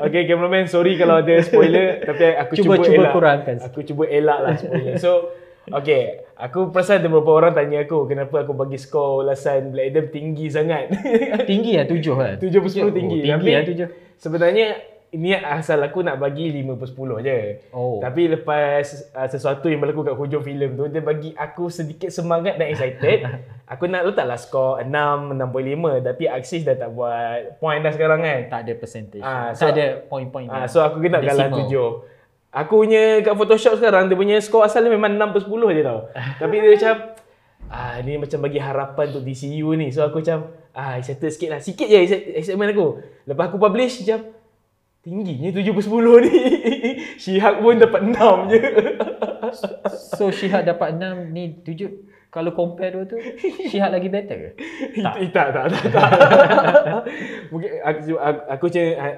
[0.00, 3.12] Okay, cameraman sorry kalau ada spoiler tapi aku Cuba- cuba cuba elak.
[3.12, 3.56] kurangkan.
[3.62, 4.94] Aku cuba elak lah spoiler.
[4.96, 5.30] So,
[5.72, 6.02] okay.
[6.34, 10.50] Aku perasan ada beberapa orang tanya aku kenapa aku bagi skor ulasan Black Adam tinggi
[10.50, 10.90] sangat.
[11.50, 12.36] tinggi lah tujuh kan.
[12.42, 13.18] 7 per 10 tinggi.
[13.22, 13.88] Oh, tinggi Tapi lah tujuh.
[14.18, 14.66] Sebenarnya
[15.14, 17.38] niat asal aku nak bagi 5 per 10 je.
[17.70, 18.02] Oh.
[18.02, 22.58] Tapi lepas uh, sesuatu yang berlaku kat hujung filem tu, dia bagi aku sedikit semangat
[22.58, 23.22] dan excited.
[23.72, 28.40] aku nak letaklah skor 6, 6.5 tapi Axis dah tak buat point dah sekarang kan.
[28.50, 29.22] Tak ada percentage.
[29.22, 30.50] Tak so- ada point-point.
[30.50, 31.70] Ah, so aku kena Decimal.
[31.70, 32.13] 7.
[32.54, 36.00] Aku punya kat Photoshop sekarang dia punya skor asalnya memang 6 per 10 je tau.
[36.40, 36.94] Tapi dia macam
[37.74, 39.90] ah ni macam bagi harapan untuk DCU ni.
[39.90, 41.60] So aku macam ah excited sikit lah.
[41.60, 43.02] Sikit je excite- excitement aku.
[43.26, 44.30] Lepas aku publish macam
[45.02, 46.34] tingginya 7 per 10 ni.
[47.22, 48.60] Shihak pun dapat 6 je.
[50.14, 53.14] So Shihak dapat 6 ni 7 kalau compare dua tu
[53.70, 54.50] Shihak lagi better ke?
[55.06, 55.14] tak.
[55.30, 57.02] tak, tak, tak, tak.
[57.54, 58.66] Mungkin aku, aku, aku,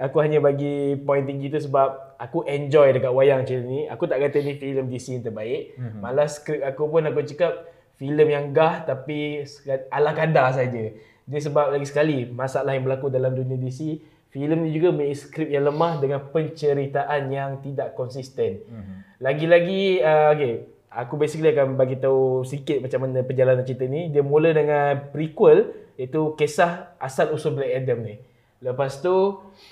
[0.04, 3.88] aku hanya bagi point tinggi tu sebab aku enjoy dekat wayang macam ni.
[3.88, 5.80] Aku tak kata ni filem DC yang terbaik.
[5.80, 6.00] Mm-hmm.
[6.04, 7.64] Malah skrip aku pun aku cakap
[7.96, 9.48] filem yang gah tapi
[9.88, 10.92] ala kadar saja.
[11.24, 13.96] Dia sebab lagi sekali masalah yang berlaku dalam dunia DC,
[14.28, 18.60] filem ni juga mempunyai skrip yang lemah dengan penceritaan yang tidak konsisten.
[18.60, 18.96] Mm-hmm.
[19.24, 24.08] Lagi-lagi uh, okay, aku basically akan bagi tahu sikit macam mana perjalanan cerita ni.
[24.08, 25.68] Dia mula dengan prequel
[26.00, 28.16] iaitu kisah asal usul Black Adam ni.
[28.64, 29.12] Lepas tu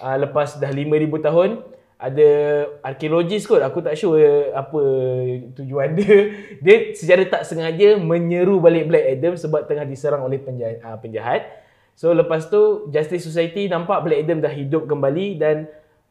[0.05, 1.51] uh, lepas dah 5000 tahun
[1.95, 2.31] ada
[2.85, 4.83] arkeologis kot aku tak sure apa
[5.57, 10.85] tujuan dia dia secara tak sengaja menyeru balik Black Adam sebab tengah diserang oleh penjahat,
[10.85, 11.49] uh, penjahat.
[11.97, 15.71] so lepas tu Justice Society nampak Black Adam dah hidup kembali dan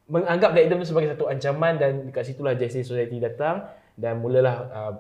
[0.10, 3.68] menganggap Black Adam sebagai satu ancaman dan dekat situlah Justice Society datang
[4.00, 4.94] dan mulalah uh,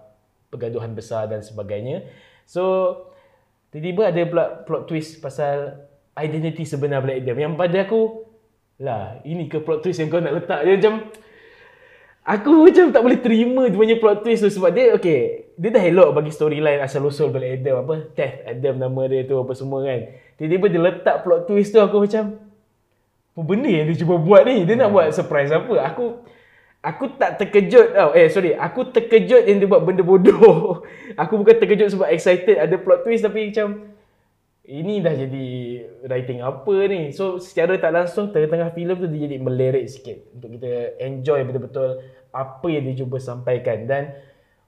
[0.53, 2.05] pergaduhan besar dan sebagainya.
[2.45, 2.95] So
[3.73, 5.81] tiba-tiba ada pula plot twist pasal
[6.13, 7.37] identiti sebenar Black Adam.
[7.41, 8.01] Yang pada aku
[8.77, 10.61] lah ini ke plot twist yang kau nak letak?
[10.61, 10.93] Dia macam
[12.23, 15.83] aku macam tak boleh terima dia punya plot twist tu sebab dia okay dia dah
[15.85, 17.85] elok bagi storyline asal usul Black Adam.
[17.85, 17.95] Apa?
[18.13, 19.99] Death Adam nama dia tu apa semua kan.
[20.37, 22.37] Tiba-tiba dia letak plot twist tu aku macam
[23.33, 24.61] apa benda yang dia cuba buat ni?
[24.65, 25.73] Dia nak buat surprise apa?
[25.89, 26.21] Aku
[26.83, 28.11] aku tak terkejut tau.
[28.11, 28.53] Eh sorry.
[28.53, 30.83] Aku terkejut yang dia buat benda bodoh.
[31.21, 33.95] Aku bukan terkejut sebab excited ada plot twist tapi macam
[34.63, 35.47] ini dah jadi
[36.07, 37.15] writing apa ni?
[37.15, 42.03] So secara tak langsung tengah-tengah filem tu dia jadi melerik sikit untuk kita enjoy betul-betul
[42.35, 43.87] apa yang dia cuba sampaikan.
[43.87, 44.11] Dan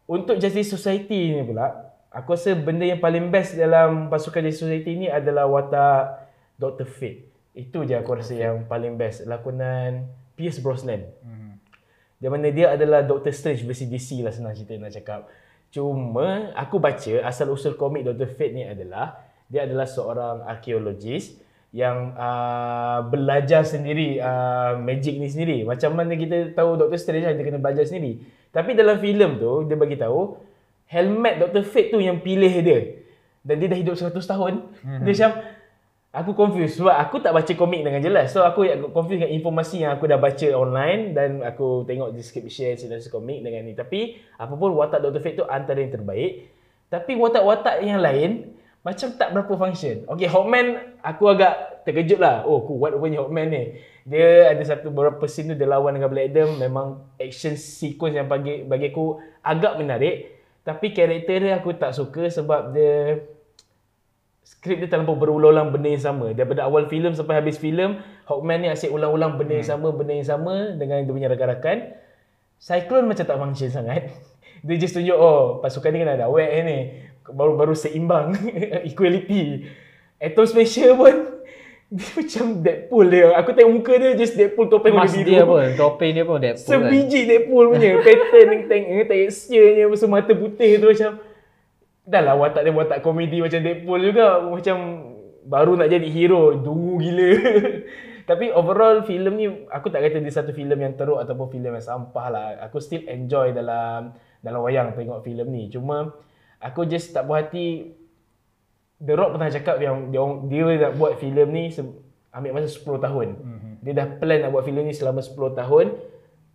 [0.08, 4.96] untuk Justice Society ni pula aku rasa benda yang paling best dalam pasukan Justice Society
[4.96, 6.88] ni adalah watak Dr.
[6.88, 7.28] Fate.
[7.56, 9.24] Itu je aku rasa yang paling best.
[9.28, 11.08] Lakonan Pierce Brosnan
[12.26, 15.30] di mana dia adalah Doctor Strange versi DC lah senang cerita nak cakap.
[15.70, 21.38] Cuma aku baca asal usul komik Doctor Fate ni adalah dia adalah seorang arkeologis
[21.70, 25.70] yang uh, belajar sendiri uh, magic ni sendiri.
[25.70, 28.26] Macam mana kita tahu Doctor Strange lah, dia kena belajar sendiri.
[28.50, 30.42] Tapi dalam filem tu dia bagi tahu
[30.90, 33.06] helmet Doctor Fate tu yang pilih dia.
[33.46, 34.54] Dan dia dah hidup 100 tahun.
[34.82, 35.02] Mm-hmm.
[35.06, 35.32] Dia macam
[36.16, 38.32] Aku confused sebab aku tak baca komik dengan jelas.
[38.32, 38.64] So aku
[38.96, 43.68] confused dengan informasi yang aku dah baca online dan aku tengok description sinopsis komik dengan
[43.68, 43.76] ni.
[43.76, 45.20] Tapi apapun watak Dr.
[45.20, 46.48] Fate tu antara yang terbaik.
[46.88, 50.08] Tapi watak-watak yang lain macam tak berapa function.
[50.08, 52.48] Okay, Hawkman aku agak terkejut lah.
[52.48, 53.64] Oh, kuat rupanya Hawkman ni.
[54.08, 56.56] Dia ada satu beberapa scene tu dia lawan dengan Black Adam.
[56.56, 60.32] Memang action sequence yang bagi, bagi aku agak menarik.
[60.64, 63.20] Tapi karakter dia aku tak suka sebab dia
[64.46, 66.32] skrip dia terlalu berulang-ulang benda yang sama.
[66.38, 67.98] Daripada awal filem sampai habis filem,
[68.30, 71.98] Hawkman ni asyik ulang-ulang benda yang sama, benda yang sama dengan dia punya rakan-rakan.
[72.62, 74.14] Cyclone macam tak function sangat.
[74.66, 76.78] Dia just tunjuk, oh pasukan ni kan ada awet ni.
[77.26, 78.34] Baru-baru seimbang.
[78.90, 79.70] Equality.
[80.18, 81.36] Atom Smasher pun
[81.96, 83.30] dia macam Deadpool dia.
[83.38, 85.30] Aku tengok muka dia just Deadpool topeng warna biru.
[85.30, 86.82] dia pun, topeng dia pun Deadpool kan.
[86.82, 91.12] Sebiji Deadpool punya pattern yang tank eh, texture-nya masa mata putih tu macam
[92.06, 94.78] dah lah watak dia watak komedi macam Deadpool juga macam
[95.46, 97.30] baru nak jadi hero dungu gila
[98.30, 101.86] tapi overall filem ni aku tak kata dia satu filem yang teruk ataupun filem yang
[101.86, 106.14] sampah lah aku still enjoy dalam dalam wayang tengok filem ni cuma
[106.62, 107.94] aku just tak puas hati
[108.96, 111.68] The Rock pernah cakap yang dia, dia nak buat filem ni
[112.36, 113.28] ambil masa 10 tahun.
[113.40, 113.74] Mm-hmm.
[113.84, 115.86] Dia dah plan nak buat filem ni selama 10 tahun.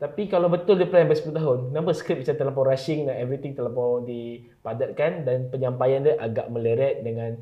[0.01, 3.53] Tapi kalau betul dia plan sampai 10 tahun, kenapa skrip macam terlampau rushing dan everything
[3.53, 7.37] terlampau dipadatkan dan penyampaian dia agak meleret dengan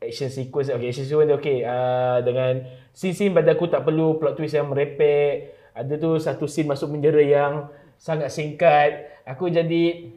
[0.00, 0.72] action sequence.
[0.72, 1.58] Okay, action sequence dia okay.
[1.60, 2.64] Uh, dengan
[2.96, 5.52] scene-scene pada aku tak perlu plot twist yang merepek.
[5.76, 7.52] Ada tu satu scene masuk penjara yang
[8.00, 9.12] sangat singkat.
[9.28, 10.16] Aku jadi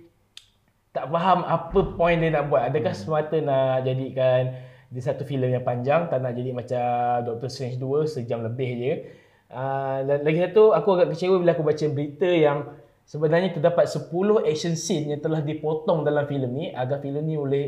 [0.95, 2.71] tak faham apa point dia nak buat.
[2.71, 4.55] Adakah semata nak jadikan
[4.95, 6.87] dia satu filem yang panjang, tak nak jadi macam
[7.27, 8.93] Doctor Strange 2 sejam lebih je.
[9.45, 12.65] Uh, lagi satu, aku agak kecewa bila aku baca berita yang
[13.05, 14.09] sebenarnya terdapat 10
[14.41, 17.65] action scene yang telah dipotong dalam filem ni agar filem ni boleh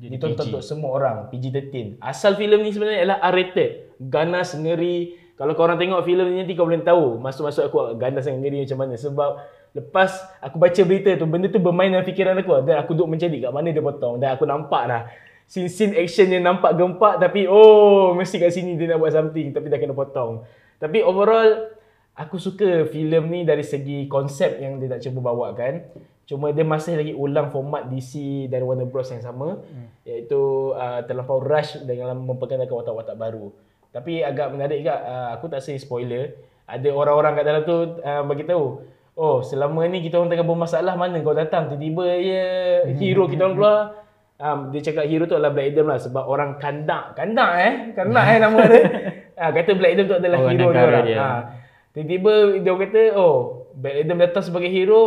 [0.00, 0.50] Jadi ditonton PG.
[0.50, 2.00] untuk semua orang, PG-13.
[2.00, 4.00] Asal filem ni sebenarnya ialah R-rated.
[4.00, 5.28] Ganas, ngeri.
[5.36, 8.78] Kalau korang tengok filem ni nanti kau boleh tahu masuk-masuk aku ganas dan ngeri macam
[8.80, 8.94] mana.
[8.98, 9.30] Sebab
[9.76, 10.10] lepas
[10.42, 12.64] aku baca berita tu, benda tu bermain dalam fikiran aku.
[12.64, 14.18] Dan aku duduk mencari kat mana dia potong.
[14.18, 15.02] Dan aku nampak dah.
[15.48, 19.66] Scene-scene action yang nampak gempak tapi oh mesti kat sini dia nak buat something tapi
[19.70, 20.44] dah kena potong.
[20.78, 21.74] Tapi overall
[22.18, 25.86] aku suka filem ni dari segi konsep yang dia nak cuba bawakan.
[26.28, 30.04] Cuma dia masih lagi ulang format DC dan Warner Bros yang sama hmm.
[30.04, 33.48] iaitu uh, terlampau rush dalam memperkenalkan watak-watak baru.
[33.88, 36.36] Tapi agak menarik juga uh, aku tak say spoiler.
[36.68, 38.84] Ada orang-orang kat dalam tu uh, bagi tahu,
[39.16, 42.46] oh selama ni kita orang tengah bermasalah mana kau datang tiba-tiba ya
[42.92, 43.80] hero kita orang keluar.
[44.38, 47.16] Um, dia cakap hero tu adalah Black Adam lah sebab orang kandak.
[47.16, 47.72] Kandak eh?
[47.96, 48.82] Kandak eh nama dia.
[49.38, 51.04] Ah, kata Black Adam tu adalah Orang hero dia orang.
[51.06, 51.16] dia.
[51.16, 51.40] Ah,
[51.94, 53.36] Tiba-tiba dia orang kata, oh
[53.72, 55.02] Black Adam datang sebagai hero,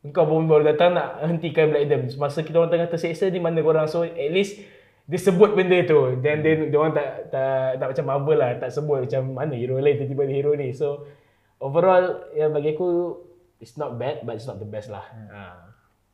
[0.00, 2.06] engkau pun baru datang nak hentikan Black Adam.
[2.14, 3.88] Masa kita orang tengah terseksa di mana korang.
[3.88, 4.60] So at least
[5.06, 6.18] dia sebut benda tu.
[6.18, 8.50] Dan dia, dia orang tak, tak, tak macam Marvel lah.
[8.56, 10.70] Tak sebut macam mana hero lain tiba-tiba ada hero ni.
[10.70, 11.06] So
[11.56, 13.16] overall ya bagi aku
[13.56, 15.02] it's not bad but it's not the best lah.
[15.32, 15.65] Ha.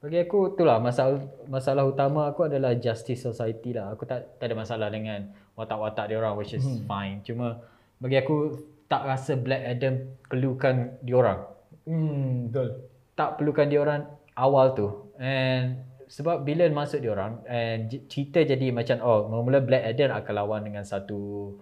[0.02, 3.94] Bagi aku itulah masalah masalah utama aku adalah justice society lah.
[3.94, 6.82] Aku tak tak ada masalah dengan watak-watak dia orang which is hmm.
[6.90, 7.22] fine.
[7.22, 7.62] Cuma
[8.02, 8.58] bagi aku
[8.90, 11.40] tak rasa Black Adam perlukan dia orang.
[11.86, 12.68] Hmm, betul.
[13.14, 14.02] Tak perlukan dia orang
[14.34, 14.90] awal tu.
[15.22, 20.34] And sebab bila masuk dia orang and cerita jadi macam oh mula-mula Black Adam akan
[20.34, 21.54] lawan dengan satu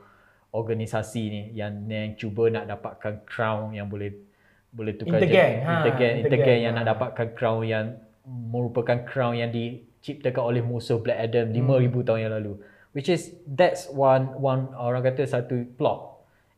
[0.56, 4.10] organisasi ni yang yang cuba nak dapatkan crown yang boleh
[4.72, 6.78] boleh tukar Intergang, jadi- ha, intergang, intergang, intergang yang ha.
[6.80, 7.86] nak dapatkan crown yang
[8.26, 12.54] merupakan crown yang diciptakan oleh musuh Black Adam 5000 tahun yang lalu.
[12.90, 16.10] Which is that's one one orang kata satu plot.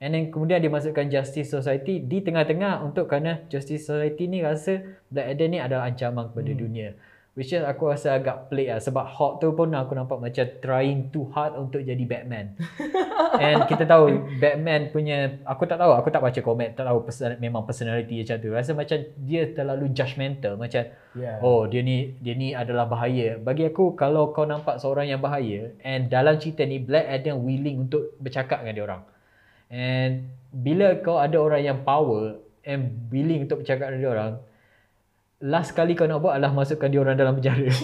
[0.03, 4.83] And then kemudian dia masukkan Justice Society di tengah-tengah untuk kerana Justice Society ni rasa
[5.13, 6.99] Black Adam ni adalah ancaman kepada dunia
[7.33, 8.81] which is aku rasa agak pelik lah.
[8.81, 12.53] Sebab Hulk tu pun aku nampak macam trying too hard untuk jadi Batman.
[13.45, 17.41] And kita tahu Batman punya aku tak tahu aku tak baca komen tak tahu person,
[17.41, 18.49] memang personality dia macam tu.
[18.53, 21.45] Rasa macam dia terlalu judgemental macam Yeah.
[21.45, 23.37] oh dia ni dia ni adalah bahaya.
[23.37, 27.85] Bagi aku kalau kau nampak seorang yang bahaya and dalam cerita ni Black Adam willing
[27.85, 29.03] untuk bercakap dengan dia orang.
[29.69, 34.33] And bila kau ada orang yang power and willing untuk bercakap dengan dia orang
[35.43, 37.67] last kali kau nak buat adalah masukkan dia orang dalam penjara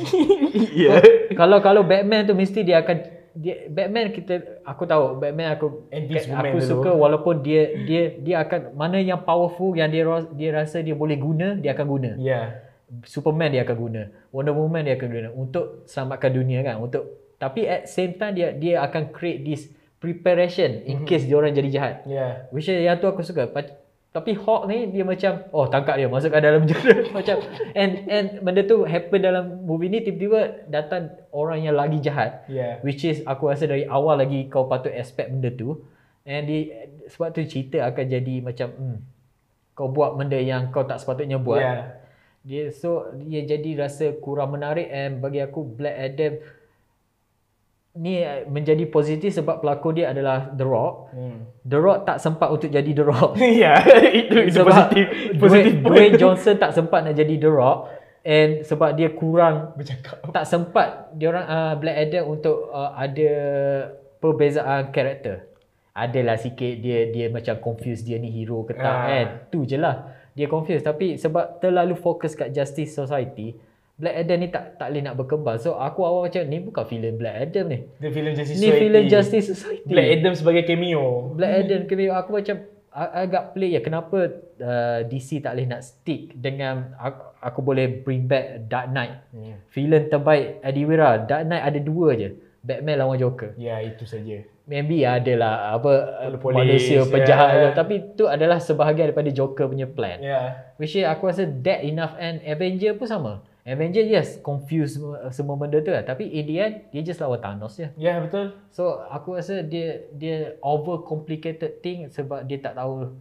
[0.59, 1.03] Yeah.
[1.35, 2.97] kalau kalau Batman tu mesti dia akan
[3.35, 6.67] dia Batman kita aku tahu Batman aku aku dulu.
[6.67, 10.03] suka walaupun dia dia dia akan mana yang powerful yang dia
[10.35, 12.11] dia rasa dia boleh guna dia akan guna.
[12.19, 12.59] Yeah.
[13.05, 14.03] Superman dia akan guna.
[14.33, 17.05] Wonder Woman dia akan guna untuk selamatkan dunia kan untuk
[17.39, 21.71] tapi at same time dia dia akan create this preparation in case dia orang jadi
[21.71, 21.95] jahat.
[22.09, 22.51] Yeah.
[22.51, 23.47] Which is yang tu aku suka.
[24.19, 27.37] Tapi Hawk ni dia macam oh tangkap dia masukkan dalam penjara macam
[27.79, 32.83] and and benda tu happen dalam movie ni tiba-tiba datang orang yang lagi jahat Yeah.
[32.83, 35.87] which is aku rasa dari awal lagi kau patut expect benda tu
[36.27, 36.75] and di
[37.07, 38.99] sebab tu cerita akan jadi macam hmm,
[39.79, 41.83] kau buat benda yang kau tak sepatutnya buat Yeah.
[42.43, 46.43] dia so dia jadi rasa kurang menarik and bagi aku Black Adam
[47.99, 51.11] ni eh, menjadi positif sebab pelakon dia adalah The Rock.
[51.11, 51.51] Hmm.
[51.67, 53.35] The Rock tak sempat untuk jadi The Rock.
[53.61, 53.83] yeah,
[54.15, 57.79] itu itu sebab positif positif Dwayne, Dwayne Johnson tak sempat nak jadi The Rock
[58.23, 60.23] and sebab dia kurang bercakap.
[60.31, 63.31] tak sempat dia orang uh, Black Adam untuk uh, ada
[64.23, 65.51] perbezaan karakter.
[65.91, 69.07] Adalah sikit dia dia macam confused dia ni hero ke tak Ah.
[69.11, 69.27] kan.
[69.51, 70.15] Tu je lah.
[70.39, 73.59] Dia confused tapi sebab terlalu fokus kat Justice Society
[73.99, 75.59] Black Adam ni tak tak boleh nak berkembang.
[75.59, 77.79] So aku awal macam ni bukan filem Black Adam ni.
[77.99, 78.79] Dia filem Justice Ni Society.
[78.79, 79.91] filem Justice Society.
[79.91, 81.35] Black Adam sebagai cameo.
[81.35, 82.57] Black Adam cameo aku macam
[82.99, 84.19] agak play ya kenapa
[84.59, 89.19] uh, DC tak boleh nak stick dengan aku, aku boleh bring back Dark Knight.
[89.35, 89.59] Hmm.
[89.71, 92.31] Filem terbaik Eddie Wira, Dark Knight ada dua je.
[92.59, 93.55] Batman lawan Joker.
[93.55, 94.43] Ya, itu saja.
[94.69, 95.93] Maybe adalah apa
[96.29, 97.09] uh, Polis, manusia ya.
[97.09, 97.73] penjahat yeah.
[97.73, 100.21] tapi tu adalah sebahagian daripada Joker punya plan.
[100.21, 100.69] Ya.
[100.77, 103.33] Which is aku rasa that enough and Avenger pun sama.
[103.69, 107.37] Avenger yes confuse semua, semua benda tu lah tapi in the end dia just lawan
[107.37, 107.93] Thanos je.
[107.95, 108.57] Ya, betul.
[108.73, 113.13] So aku rasa dia dia over complicated thing sebab dia tak tahu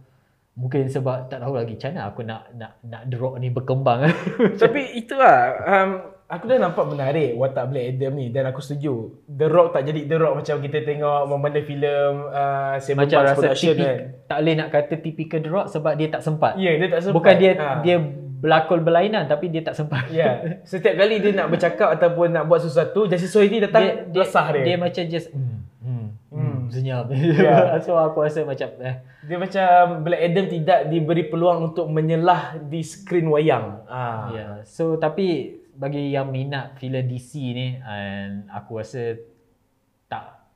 [0.56, 4.08] mungkin sebab tak tahu lagi macam mana aku nak nak nak The Rock ni berkembang.
[4.62, 5.90] Tapi itulah um,
[6.26, 9.14] aku dah nampak menarik watak Black Adam ni dan aku setuju.
[9.30, 13.38] The Rock tak jadi The Rock macam kita tengok mana filem uh, Seven macam rasa
[13.38, 13.98] Production tipik, kan.
[14.26, 16.52] tak boleh nak kata typical The Rock sebab dia tak sempat.
[16.58, 17.16] Ya, dia tak sempat.
[17.20, 17.68] Bukan dia Ha.
[17.80, 17.96] dia
[18.38, 20.06] berlakon berlainan tapi dia tak sempat.
[20.14, 24.20] Ya, setiap kali dia nak bercakap ataupun nak buat sesuatu, Justice Society datang dia, dia,
[24.22, 24.62] resah dia.
[24.62, 27.10] dia macam just hmm, hmm, hmm, senyap.
[27.10, 27.74] Ya.
[27.84, 32.80] so aku rasa macam eh Dia macam Black Adam tidak diberi peluang untuk menyelah di
[32.86, 33.82] skrin wayang.
[33.90, 34.30] Ah.
[34.30, 34.52] Ya, yeah.
[34.62, 39.18] so tapi bagi yang minat filem DC ni and aku rasa
[40.06, 40.46] tak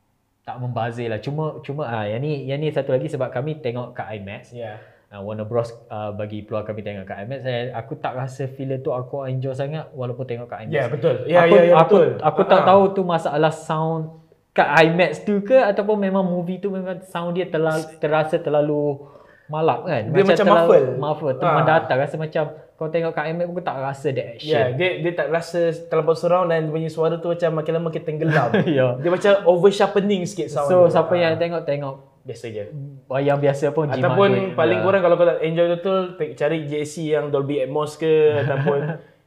[0.42, 1.18] tak membazir lah.
[1.18, 4.54] Cuma cuma ah yang ni yang ni satu lagi sebab kami tengok kat IMAX.
[4.54, 4.78] Ya.
[5.12, 7.44] Uh, Warner Bros uh, bagi peluang kami tengok kat IMAX.
[7.44, 10.72] Saya aku tak rasa filem tu aku enjoy sangat walaupun tengok kat IMAX.
[10.72, 11.14] Ya, betul.
[11.28, 12.08] Ya, aku, ya, ya, aku, betul.
[12.18, 12.66] Aku tak Ah.
[12.66, 14.02] tahu tu masalah sound
[14.50, 19.04] kat IMAX tu ke ataupun memang movie tu memang sound dia terlalu, terasa terlalu
[19.46, 20.02] malap kan.
[20.08, 20.86] Dia macam terlalu, muffle.
[20.96, 21.32] Muffle.
[21.36, 21.54] Tu Ah.
[21.54, 24.48] mendatar rasa macam kau tengok kat IMAX pun tak rasa that action.
[24.48, 27.84] Ya, dia dia tak rasa terlampau surround dan dia punya suara tu macam makin lama
[27.92, 28.48] makin tenggelam.
[28.64, 28.96] Ya.
[28.96, 30.66] Dia macam over sharpening sikit sound.
[30.66, 30.96] So tu.
[30.96, 31.20] siapa Ah.
[31.20, 32.64] yang tengok tengok biasa je.
[33.06, 34.54] wayang biasa pun jimat Ataupun duit.
[34.54, 34.84] paling Ya.
[34.84, 35.98] kurang kalau kau nak enjoy betul
[36.32, 38.80] cari JC yang Dolby Atmos ke ataupun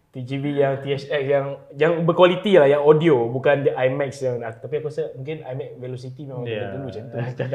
[0.10, 4.88] TGV yang THX yang yang berkualiti lah yang audio bukan the IMAX yang tapi aku
[4.88, 6.56] rasa mungkin IMAX Velocity memang Ya.
[6.56, 6.68] yeah.
[6.72, 7.16] dulu macam tu.
[7.36, 7.48] Tak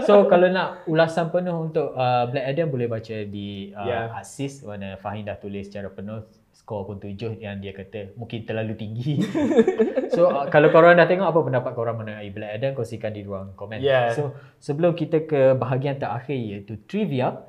[0.00, 4.06] so kalau nak ulasan penuh untuk uh, Black Adam boleh baca di uh, Ya.
[4.14, 6.22] Asis mana Fahim dah tulis secara penuh
[6.70, 9.18] skor pun tujuh yang dia kata mungkin terlalu tinggi.
[10.14, 13.58] so uh, kalau korang dah tengok apa pendapat korang mengenai Black Adam kongsikan di ruang
[13.58, 13.82] komen.
[13.82, 14.14] Ya.
[14.14, 17.42] So sebelum kita ke bahagian terakhir iaitu trivia,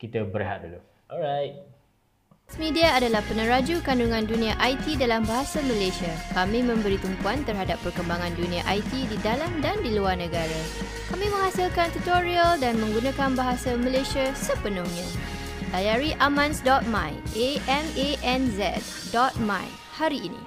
[0.00, 0.80] kita berehat dulu.
[1.12, 1.60] Alright.
[2.56, 6.12] Media adalah peneraju kandungan dunia IT dalam bahasa Malaysia.
[6.32, 10.60] Kami memberi tumpuan terhadap perkembangan dunia IT di dalam dan di luar negara.
[11.12, 15.33] Kami menghasilkan tutorial dan menggunakan bahasa Malaysia sepenuhnya.
[15.74, 19.66] Layari amans.my, a m a n z.my
[19.98, 20.38] hari ini.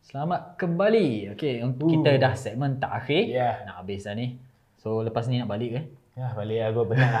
[0.00, 1.36] Selamat kembali.
[1.36, 1.76] Okey, uh.
[1.76, 3.28] kita dah segmen terakhir.
[3.28, 3.60] Ya.
[3.68, 4.40] Nak habis dah ni.
[4.80, 5.82] So lepas ni nak balik ke?
[6.16, 7.20] Ya, balik aku benar.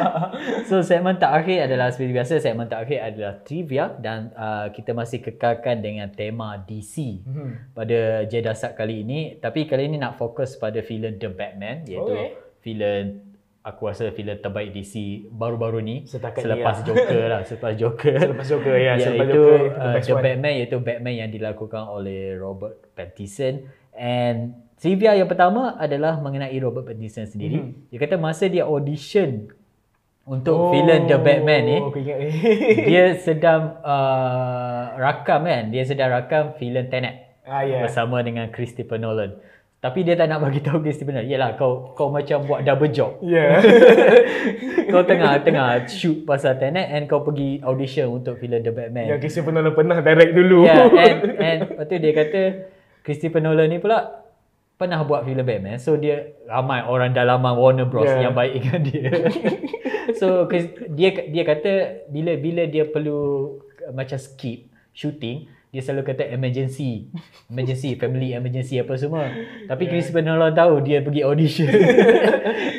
[0.72, 5.84] So segmen terakhir adalah seperti biasa segmen terakhir adalah trivia dan uh, kita masih kekalkan
[5.84, 7.60] dengan tema DC Hmm.
[7.76, 12.28] pada Jedasat kali ini tapi kali ini nak fokus pada filem The Batman iaitu Okay.
[12.64, 13.33] filem
[13.64, 14.94] aku rasa filem terbaik DC
[15.30, 16.84] baru-baru ni Setakat ni selepas lah.
[16.84, 20.22] Joker lah selepas Joker Selepas Joker, ya, selepas iaitu Joker, uh, The one.
[20.22, 26.84] Batman iaitu Batman yang dilakukan oleh Robert Pattinson and trivia yang pertama adalah mengenai Robert
[26.84, 27.88] Pattinson sendiri Mhm.
[27.88, 29.48] dia kata masa dia audition
[30.24, 32.28] untuk filem The Batman ni Oh, ingat ni.
[32.90, 37.80] dia sedang uh, rakam kan dia sedang rakam filem Tenet ah, ya.
[37.80, 39.40] bersama dengan Christopher Nolan
[39.84, 43.20] tapi dia tak nak bagi tahu Christopher Nolan yalah kau kau macam buat double job
[43.20, 43.60] Ya.
[44.92, 49.28] kau tengah tengah shoot pasal Tenet and kau pergi audition untuk filem The Batman Yang
[49.28, 50.64] kisah pernah pernah direct dulu.
[50.64, 51.18] Yeah, and
[51.52, 52.40] and lepas tu dia kata
[53.04, 54.24] Christopher Nolan ni pula
[54.80, 55.76] pernah buat filem Batman.
[55.76, 58.24] So dia ramai orang dalaman Warner Bros Yeah.
[58.24, 59.12] yang baik dengan dia.
[60.18, 60.48] so
[60.96, 61.72] dia dia kata
[62.08, 63.52] bila bila dia perlu
[63.92, 64.64] macam skip
[64.96, 65.44] shooting
[65.74, 67.10] dia selalu kata emergency.
[67.50, 69.26] Emergency family emergency apa semua.
[69.66, 71.66] Tapi Christopher Nolan tahu dia pergi audition.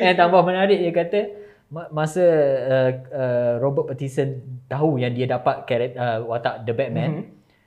[0.00, 1.20] And tambah menarik dia kata
[1.68, 2.24] ma- masa
[2.64, 7.24] uh, uh, Robert Pattinson tahu yang dia dapat karakter uh, watak The Batman Mhm.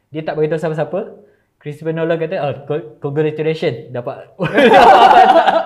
[0.09, 1.29] dia tak beritahu siapa-siapa.
[1.55, 4.31] Christopher Nolan kata oh co- congratulations dapat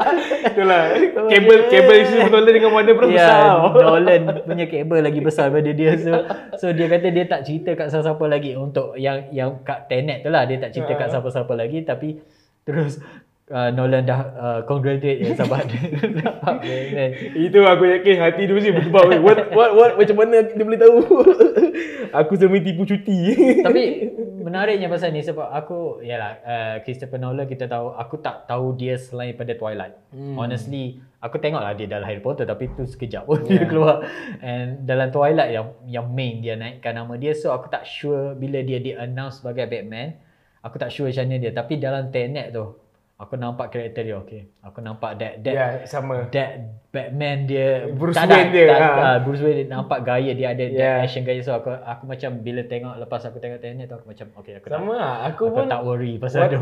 [0.53, 0.81] Itulah.
[1.33, 3.41] Kabel kabel isi Nolan dengan Warner Bros besar.
[3.41, 5.91] Ya, Nolan punya kabel lagi besar daripada dia.
[5.97, 6.13] So,
[6.61, 10.29] so dia kata dia tak cerita kat siapa-siapa lagi untuk yang yang kat Tenet tu
[10.29, 10.45] lah.
[10.45, 12.21] Dia tak cerita kat siapa-siapa lagi tapi
[12.63, 13.03] terus
[13.53, 15.69] uh, Nolan dah uh, congratulate dia dapat
[16.17, 17.09] Batman.
[17.37, 19.05] Itu aku yakin hati dia mesti berdebar.
[19.07, 19.21] weh.
[19.21, 20.97] What, what, what, macam mana dia boleh tahu?
[22.19, 23.17] aku sampai tipu cuti.
[23.61, 23.83] Tapi
[24.41, 28.97] menariknya pasal ni sebab aku yalah uh, Christopher Nolan kita tahu aku tak tahu dia
[28.97, 29.93] selain pada Twilight.
[30.09, 30.35] Hmm.
[30.35, 33.63] Honestly aku tengok lah dia dalam Harry Potter tapi tu sekejap pun yeah.
[33.63, 34.03] dia keluar
[34.43, 38.59] and dalam Twilight yang yang main dia naikkan nama dia so aku tak sure bila
[38.59, 40.19] dia di announce sebagai Batman
[40.59, 42.82] aku tak sure macam mana dia tapi dalam Tenet tu
[43.13, 46.27] aku nampak karakter dia okay aku nampak that that Ya, sama.
[46.33, 48.89] that Batman dia Bruce tak Wayne ada, dia, tak, ha.
[49.01, 50.97] ah, Bruce Wayne dia nampak gaya dia ada Yeah.
[51.01, 54.05] that action gaya so aku aku macam bila tengok lepas aku tengok Tenet tu aku
[54.09, 55.13] macam okay aku Sama tak, lah.
[55.29, 56.59] Aku, aku pun tak worry pasal dia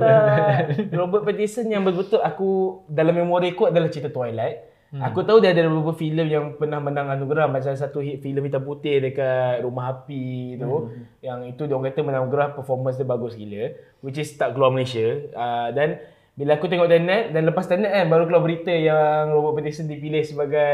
[0.99, 2.49] Robert Pattinson yang betul-betul aku
[2.87, 4.69] dalam memori aku adalah cerita Twilight.
[4.91, 5.07] Hmm.
[5.07, 8.59] Aku tahu dia ada beberapa filem yang pernah menang anugerah macam satu hit filem hitam
[8.59, 11.23] putih dekat Rumah Api tu hmm.
[11.23, 13.71] yang itu dia orang kata menang anugerah performance dia bagus gila
[14.03, 15.95] which is tak keluar Malaysia uh, dan
[16.31, 20.23] bila aku tengok Tenet dan lepas Tenet kan baru keluar berita yang Robert Pattinson dipilih
[20.23, 20.73] sebagai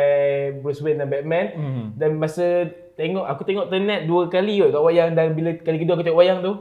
[0.61, 1.45] Bruce Wayne dan Batman.
[1.57, 1.85] Hmm.
[1.97, 5.97] dan masa tengok aku tengok Tenet dua kali kot kat wayang dan bila kali kedua
[5.97, 6.53] aku tengok wayang tu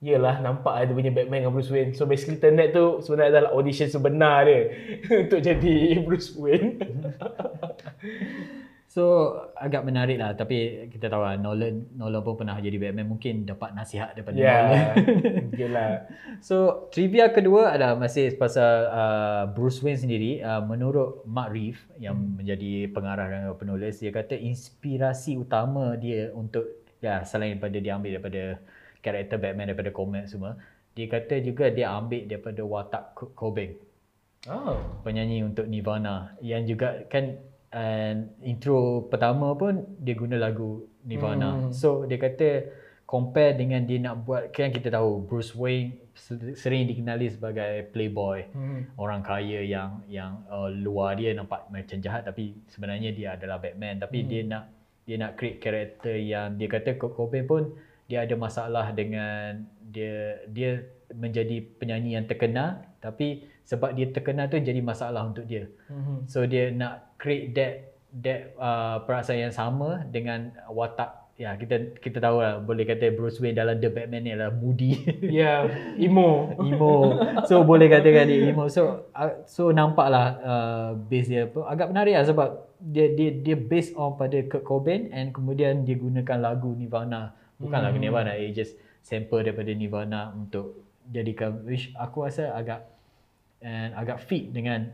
[0.00, 1.92] Yelah nampak ada punya Batman dengan Bruce Wayne.
[1.92, 4.72] So basically Tenet tu sebenarnya adalah audition sebenar dia
[5.28, 6.80] Untuk jadi Bruce Wayne
[8.90, 13.46] So agak menarik lah tapi kita tahu lah Nolan Nolan pun pernah jadi Batman mungkin
[13.46, 14.74] dapat nasihat daripada Ya Nolan.
[15.54, 15.70] yeah.
[15.70, 15.90] lah
[16.48, 22.18] So trivia kedua adalah masih pasal uh, Bruce Wayne sendiri uh, menurut Mark Reeve yang
[22.18, 22.42] hmm.
[22.42, 26.66] menjadi pengarah dan penulis dia kata inspirasi utama dia untuk
[26.98, 28.58] ya selain daripada dia ambil daripada
[29.06, 30.58] karakter Batman daripada komik semua
[30.98, 33.78] dia kata juga dia ambil daripada watak Cobain
[34.50, 37.38] Oh penyanyi untuk Nirvana yang juga kan
[37.74, 38.12] uh,
[38.42, 41.70] intro pertama pun dia guna lagu Nirvana.
[41.70, 41.72] Hmm.
[41.72, 42.68] So dia kata
[43.10, 48.46] compare dengan dia nak buat kan kita tahu Bruce Wayne se- sering dikenali sebagai playboy,
[48.54, 48.94] hmm.
[48.94, 53.98] orang kaya yang yang uh, luar dia nampak macam jahat tapi sebenarnya dia adalah Batman
[53.98, 54.28] tapi hmm.
[54.30, 54.64] dia nak
[55.02, 57.74] dia nak create karakter yang dia kata Kurt Cobain pun
[58.06, 64.58] dia ada masalah dengan dia dia menjadi penyanyi yang terkenal tapi sebab dia terkenal tu
[64.58, 65.70] jadi masalah untuk dia.
[65.86, 66.26] Hmm.
[66.26, 72.18] So dia nak create that that uh, perasaan yang sama dengan watak ya kita kita
[72.18, 75.06] tahu lah boleh kata Bruce Wayne dalam The Batman ni adalah moody.
[75.38, 77.14] Ya Emo emo.
[77.46, 78.66] So boleh katakan dia emo.
[78.66, 82.48] So uh, so nampaklah uh, base dia pun agak menarik lah sebab
[82.82, 87.38] dia dia dia based on pada Kurt Cobain and kemudian dia gunakan lagu Nirvana.
[87.60, 92.89] Bukan lagu Nirvana, dia just sample daripada Nirvana untuk jadikan which aku rasa agak
[93.60, 94.88] and agak fit dengan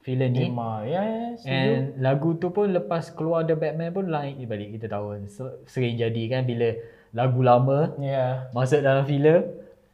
[0.00, 0.40] filem ni.
[0.46, 1.48] Tema Ya ya setuju.
[1.48, 5.96] And lagu tu pun lepas keluar The Batman pun lain balik kita tahu so, sering
[5.96, 6.76] jadi kan bila
[7.10, 9.46] lagu lama Ya masuk dalam filem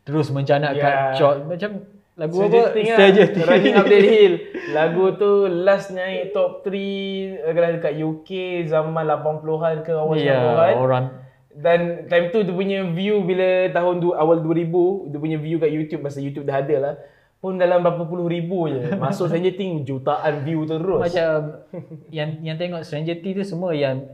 [0.03, 1.15] terus mencanakkan Ya.
[1.15, 1.85] shot macam
[2.19, 3.29] lagu Stranger apa Stranger lah.
[3.31, 3.47] Things.
[3.47, 4.35] Running Up That Hill
[4.77, 8.31] Lagu tu last naik top 3 Adalah dekat UK
[8.67, 11.05] Zaman 80-an ke awal 90-an Ya, orang
[11.51, 15.71] Dan time tu dia punya view bila tahun du, awal 2000 dia punya view kat
[15.71, 16.95] YouTube masa YouTube dah ada lah
[17.41, 18.93] pun dalam berapa puluh ribu je.
[19.01, 21.01] Masuk Stranger Things jutaan view terus.
[21.01, 21.65] macam
[22.13, 24.05] yang yang tengok Stranger Things tu semua yang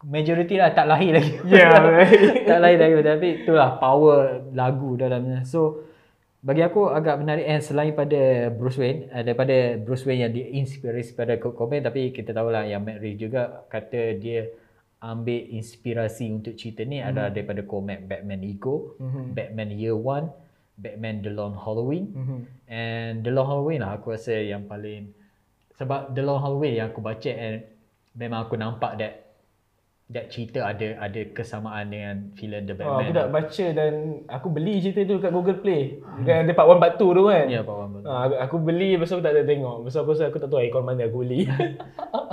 [0.00, 1.36] majority lah tak lahir lagi.
[1.60, 1.68] Ya,
[2.48, 5.44] tak lahir lagi tapi itulah power lagu dalamnya.
[5.44, 5.84] So
[6.40, 11.12] bagi aku agak menarik and selain pada Bruce Wayne uh, daripada Bruce Wayne yang diinspirasi
[11.12, 14.48] pada Kurt Cobain tapi kita tahulah yang Matt Reeves juga kata dia
[15.04, 18.96] ambil inspirasi untuk cerita ni adalah daripada komik Batman Ego,
[19.32, 20.28] Batman Year One,
[20.80, 22.04] Batman The Long Halloween
[22.66, 25.12] and The Long Halloween lah aku rasa yang paling
[25.72, 27.68] sebab The Long Halloween yang aku baca and
[28.12, 29.14] memang aku nampak that
[30.10, 32.98] that cerita ada ada kesamaan dengan filem The Oh, Batman.
[32.98, 33.92] aku dah baca dan
[34.26, 36.02] aku beli cerita tu kat Google Play.
[36.18, 37.46] Dekat ada part 1 part 2 tu kan.
[37.46, 37.88] Ya, Pak Wan.
[37.94, 38.08] betul.
[38.08, 39.74] Ha, aku, aku beli lepas tu aku tak ada tengok.
[39.78, 41.40] Lepas tu aku rasa aku tak tahu ikon mana aku beli.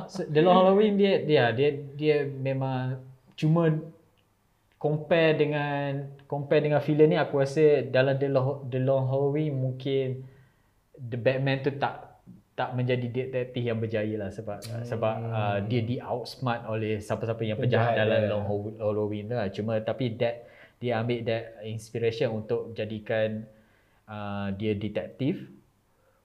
[0.08, 3.04] So, The Long Halloween dia dia dia dia memang
[3.36, 3.68] cuma
[4.78, 10.22] compare dengan compare dengan filem ni aku rasa dalam The Long, The Long Halloween mungkin
[10.98, 12.08] The Batman tu tak
[12.58, 14.86] tak menjadi detektif yang berjaya lah sebab hmm.
[14.86, 18.32] sebab uh, dia di outsmart oleh siapa-siapa yang penjahat, Penjahat dalam dia.
[18.34, 19.50] Long Hall- Halloween tu lah.
[19.54, 20.50] Cuma tapi that
[20.82, 23.46] dia ambil that inspiration untuk jadikan
[24.10, 25.38] uh, dia detektif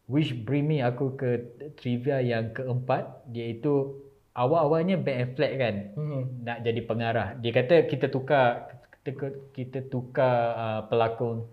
[0.08, 1.40] which bring me aku ke
[1.76, 4.01] trivia yang keempat iaitu
[4.32, 6.22] awal-awalnya Ben Affleck kan hmm.
[6.44, 7.28] nak jadi pengarah.
[7.36, 8.72] Dia kata kita tukar
[9.02, 9.10] kita,
[9.52, 11.44] kita tukar uh, pelakon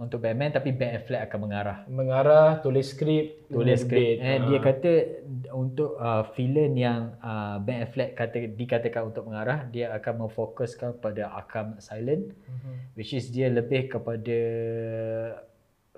[0.00, 1.78] untuk Batman tapi Ben Affleck akan mengarah.
[1.86, 4.18] Mengarah, tulis skrip, Tulis skrip.
[4.18, 4.48] And Ha.
[4.50, 4.92] dia kata
[5.54, 11.30] untuk uh, filem yang uh, Ben Affleck kata dikatakan untuk mengarah, dia akan memfokuskan pada
[11.30, 12.96] Arkham Asylum Mhm.
[12.98, 14.38] which is dia lebih kepada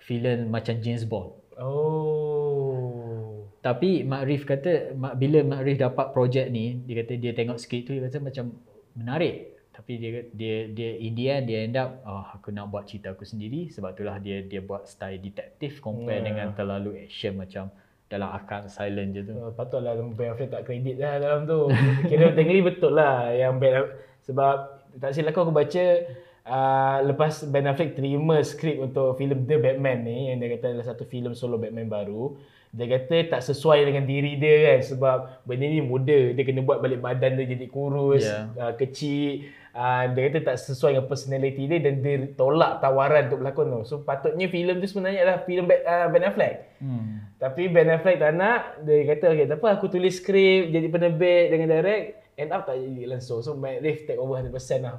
[0.03, 1.33] filem macam James Bond.
[1.57, 2.24] Oh.
[3.65, 7.57] Tapi Mak Rif kata Mak- bila Mak Rif dapat projek ni, dia kata dia tengok
[7.57, 8.53] skrip tu dia kata macam
[8.93, 9.37] menarik.
[9.73, 13.11] Tapi dia dia dia in the end dia end up oh, aku nak buat cerita
[13.11, 16.27] aku sendiri sebab itulah dia dia buat style detektif compare Yeah.
[16.29, 17.73] dengan terlalu action macam
[18.07, 19.35] dalam Arkham Silent je tu.
[19.35, 21.73] Oh, patutlah Ben Affleck tak kredit lah dalam tu.
[22.07, 23.83] Kira technically betul lah yang Ben
[24.23, 24.55] sebab
[24.95, 25.85] tak silap aku aku baca
[26.47, 30.87] uh, lepas Ben Affleck terima skrip untuk filem The Batman ni yang dia kata adalah
[30.87, 32.37] satu filem solo Batman baru.
[32.75, 35.17] Dia kata tak sesuai dengan diri dia kan sebab
[35.47, 36.35] benda ni muda.
[36.35, 38.51] Dia kena buat balik badan dia jadi kurus, Ya.
[38.59, 39.47] uh, kecil.
[39.75, 43.81] Uh, dia kata tak sesuai dengan personality dia dan dia tolak tawaran untuk berlakon tu.
[43.87, 46.55] So patutnya filem tu sebenarnya adalah filem Ben, uh, ben Affleck.
[46.83, 47.27] Hmm.
[47.39, 51.51] Tapi Ben Affleck tak nak, dia kata okay, tak apa aku tulis skrip, jadi penerbit
[51.51, 53.39] dengan direct, end up tak jadi langsung.
[53.43, 54.51] So Matt Reeves take over 100%
[54.83, 54.99] lah.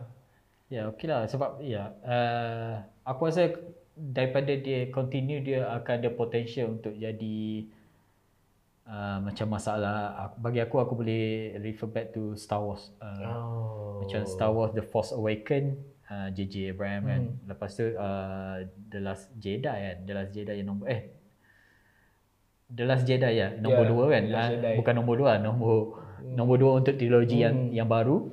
[0.67, 1.23] Ya, okey lah.
[1.29, 3.53] Sebab ya, uh, aku rasa
[3.95, 7.63] daripada dia continue dia akan ada potential untuk jadi
[8.85, 9.95] uh, macam masalah
[10.35, 12.91] bagi aku aku boleh refer back to Star Wars.
[12.99, 14.03] Uh, Oh.
[14.03, 15.79] Macam Star Wars The Force Awaken
[16.11, 17.21] uh, JJ Abraham kan.
[17.31, 17.35] Hmm.
[17.47, 19.97] Lepas tu uh, The Last Jedi kan.
[20.03, 21.01] The Last Jedi yang nombor eh
[22.65, 24.23] The Last Jedi ya, nombor Ya, dua kan.
[24.25, 24.73] Jedi.
[24.81, 25.75] bukan nombor dua, nombor
[26.25, 28.25] nombor dua untuk trilogi yang yang baru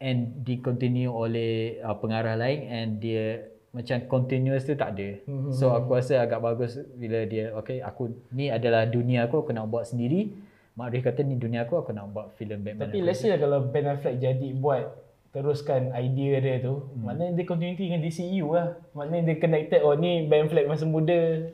[0.00, 5.18] and di continue oleh uh, pengarah lain and dia macam continuous tu tak ada.
[5.26, 9.50] Hmm, So aku rasa agak bagus bila dia okay aku ni adalah dunia aku aku
[9.50, 10.30] nak buat sendiri.
[10.78, 12.94] Mak Rif kata ni dunia aku aku nak buat filem Batman.
[12.94, 14.94] Tapi let's say kalau Ben Affleck jadi buat
[15.34, 17.02] teruskan idea dia tu, hmm.
[17.02, 18.78] maknanya dia continuity dengan DCU lah.
[18.94, 21.50] Maknanya dia connected, oh ni Ben Affleck masa muda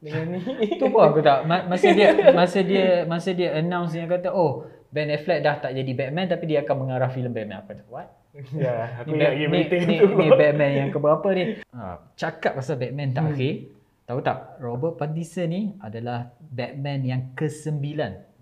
[0.00, 0.40] dengan ni.
[0.80, 4.64] Tu pun aku tak ma- masa dia masa dia masa dia announce yang kata oh
[4.88, 7.60] Ben Affleck dah tak jadi Batman tapi dia akan mengarah filem Batman.
[7.64, 8.08] Aku kata what?
[8.54, 10.06] Ya, aku Ni, ingat lagi ni, ni, tu.
[10.18, 11.44] ni Batman yang keberapa ni?
[11.74, 13.74] Ha, cakap pasal Batman terakhir,
[14.06, 17.82] tahu tak Robert Pattinson ni adalah Batman yang ke-9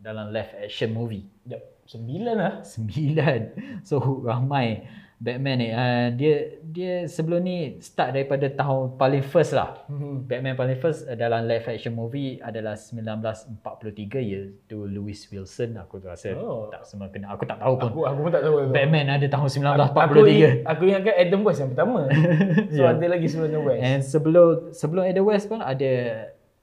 [0.04, 1.24] dalam live action movie.
[1.48, 2.54] Jap, sembilan lah.
[2.60, 3.40] Sembilan.
[3.88, 4.84] So ramai
[5.22, 5.70] Batman ni.
[5.70, 9.78] Uh, dia dia sebelum ni start daripada tahun paling first lah.
[9.86, 10.26] Hmm.
[10.26, 15.78] Batman paling first uh, dalam live action movie adalah 1943 iaitu Lewis Wilson.
[15.78, 16.66] Aku rasa Oh.
[16.68, 17.30] tak semua kena.
[17.30, 17.88] Aku tak tahu pun.
[17.88, 18.54] Aku, aku pun tak tahu.
[18.68, 20.66] Batman ada tahun Aku, 1943.
[20.66, 22.00] aku ingatkan Adam West yang pertama.
[22.74, 22.90] so Ya.
[22.90, 23.80] ada lagi sebelum Adam West.
[23.80, 25.92] And sebelum sebelum Ada West pun ada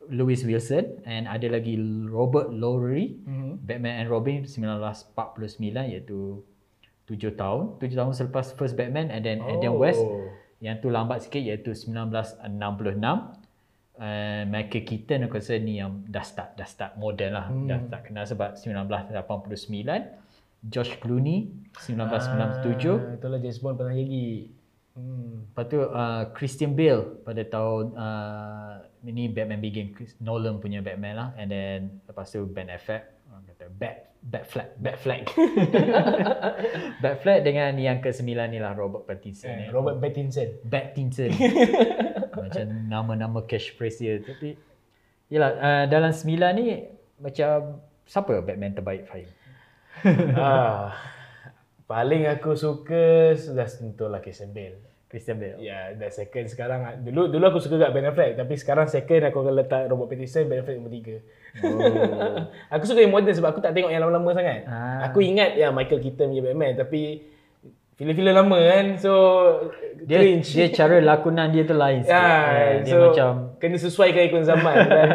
[0.10, 1.80] Lewis Wilson and ada lagi
[2.10, 3.24] Robert Lowry.
[3.24, 3.64] Mhm.
[3.64, 5.16] Batman and Robin 1949
[5.88, 6.42] iaitu
[7.10, 7.82] 7 tahun.
[7.82, 9.82] 7 tahun selepas first Batman and then Adam Oh.
[9.82, 10.00] West
[10.62, 12.46] yang tu lambat sikit iaitu 1966.
[14.00, 17.68] Uh, Michael Keaton aku rasa ni yang dah start dah start modern lah hmm.
[17.68, 19.12] dah start kenal sebab 1989
[20.72, 21.52] George Clooney
[21.84, 24.48] 1997 Ah, itulah James Bond pernah jadi.
[24.96, 25.52] Hmm.
[25.52, 28.72] Lepas tu uh, Christian Bale pada tahun uh,
[29.04, 29.60] ini Batman
[29.92, 33.96] Chris- Nolan punya Batman lah and then lepas tu Ben Affleck orang kata Bat
[34.30, 35.26] Batfleck Batfleck
[37.04, 39.70] Batfleck dengan yang ke-9 ni lah Robert Pattinson Eh, eh.
[39.74, 40.50] Robert Pattinson.
[40.66, 41.34] Pattinson
[42.42, 44.54] macam nama-nama catchphrase dia tapi
[45.28, 46.86] yalah uh, dalam 9 ni
[47.18, 49.30] macam siapa Batman terbaik Fahim?
[50.34, 50.96] ah,
[51.86, 54.89] paling aku suka sudah tentulah Christian Bale.
[55.10, 55.58] Christian Bale.
[55.58, 59.42] Ya, dan second sekarang dulu dulu aku suka kat Ben Affleck tapi sekarang second aku
[59.42, 61.18] akan letak Robert Pattinson Ben Affleck nombor tiga.
[61.60, 61.82] Oh.
[62.78, 64.70] Aku suka yang modern sebab aku tak tengok yang lama-lama sangat.
[64.70, 65.10] Ah.
[65.10, 67.26] Aku ingat ya Michael Keaton punya Batman tapi
[67.98, 69.12] filem-filem lama kan so
[70.00, 70.46] Dia cringe.
[70.46, 72.14] dia cara lakonan dia tu lain sikit.
[72.14, 75.10] Ya, Ah, dia so macam kena sesuaikan ikut zaman dan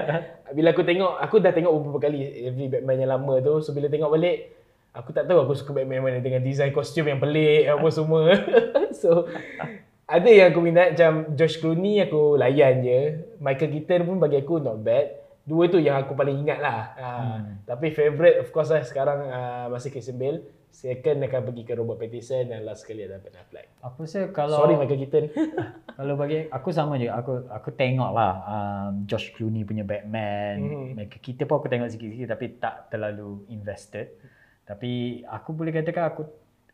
[0.52, 3.86] bila aku tengok aku dah tengok beberapa kali every Batman yang lama tu so bila
[3.86, 4.63] tengok balik
[4.94, 8.30] aku tak tahu aku suka Batman mana dengan design kostum yang pelik apa semua
[9.02, 9.26] so
[10.06, 13.00] ada yang aku minat macam Josh Clooney aku layan je
[13.42, 17.68] Michael Keaton pun bagi aku not bad dua tu yang aku paling ingat lah hmm.
[17.68, 20.40] tapi favourite of course lah sekarang uh, masih Christian Bale
[20.74, 24.58] second akan pergi ke Robert Pattinson dan last sekali ada Ben Affleck Aku rasa kalau
[24.58, 25.24] sorry Michael Keaton
[25.98, 30.56] kalau bagi aku sama je aku aku tengok lah um, Josh Clooney punya Batman.
[30.58, 30.98] Mhm.
[30.98, 31.06] Mm.
[31.22, 34.18] Kita pun aku tengok sikit-sikit tapi tak terlalu invested.
[34.64, 36.22] Tapi aku boleh katakan aku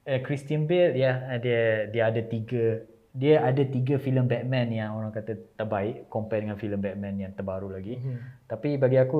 [0.06, 5.10] eh, Christian Bale ya dia dia ada tiga dia ada tiga filem Batman yang orang
[5.10, 7.98] kata terbaik compare dengan filem Batman yang terbaru lagi.
[7.98, 8.46] Mhm.
[8.46, 9.18] Tapi bagi aku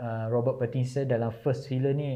[0.00, 2.12] uh, Robert Pattinson dalam first filem ni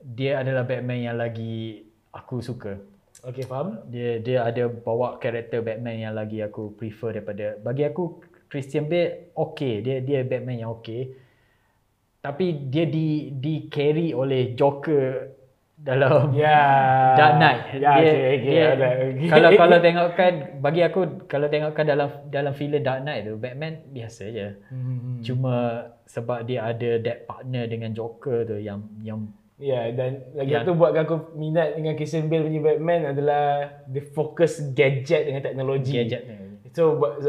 [0.00, 1.84] dia adalah Batman yang lagi
[2.16, 2.80] aku suka
[3.24, 8.24] okay faham dia dia ada bawa karakter Batman yang lagi aku prefer daripada bagi aku
[8.48, 11.12] Christian Bale okey dia dia Batman yang okey
[12.20, 15.32] tapi dia di di carry oleh Joker
[15.74, 16.60] dalam Ya.
[17.16, 19.28] Dark Knight Ya, dia, okay, okay, dia okay.
[19.28, 24.22] kalau kalau tengokkan bagi aku kalau tengokkan dalam dalam filem Dark Knight tu Batman biasa
[24.28, 25.20] je Hmm.
[25.20, 25.54] cuma
[26.04, 29.24] sebab dia ada that partner dengan Joker tu yang yang
[29.56, 30.64] Ya dan lagi Ya.
[30.64, 33.44] satu buatkan aku minat dengan Christian Bale punya Batman adalah
[33.84, 35.92] dia fokus gadget dengan teknologi.
[35.92, 36.24] gadget
[36.72, 37.28] So buat so,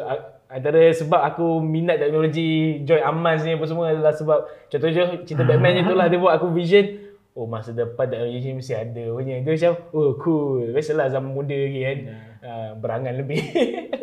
[0.51, 5.79] Antara sebab aku minat teknologi Joy Amaz ni apa semua adalah sebab contohnya cerita Batman
[5.79, 7.07] je tu lah dia buat aku vision
[7.39, 9.39] oh masa depan teknologi ni mesti ada punya.
[9.39, 10.75] Dia macam oh cool.
[10.75, 11.97] Biasalah zaman muda lagi kan.
[12.43, 13.39] Uh, berangan lebih.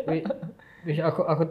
[0.88, 1.42] Which aku aku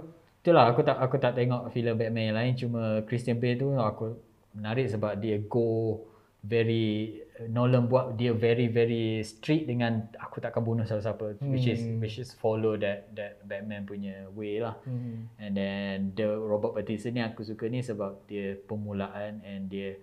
[0.41, 4.17] itulah aku tak aku tak tengok filem Batman yang lain cuma Christian Bale tu aku
[4.55, 6.01] menarik sebab dia go
[6.47, 7.19] very
[7.51, 11.53] Nolan buat dia very very strict dengan aku takkan bunuh siapa-siapa hmm.
[11.53, 14.73] which is which is follow that that Batman punya way lah.
[14.81, 15.29] Hmm.
[15.37, 20.01] And then the Robert Pattinson ni aku suka ni sebab dia permulaan and dia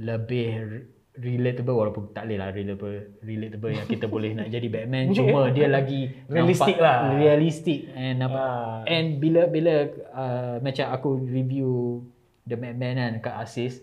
[0.00, 5.48] lebih relatable walaupun tak boleh lah relatable relatable yang kita boleh nak jadi Batman cuma
[5.48, 8.80] dia lagi realistic lah realistic and apa ah.
[8.84, 12.04] and bila bila uh, macam aku review
[12.44, 13.80] The Batman kan kat Asis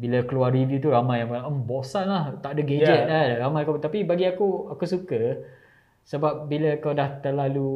[0.00, 3.36] bila keluar review tu ramai yang oh, bosan lah tak ada gadget yeah.
[3.36, 5.44] lah ramai kau tapi bagi aku aku suka
[6.08, 7.68] sebab bila kau dah terlalu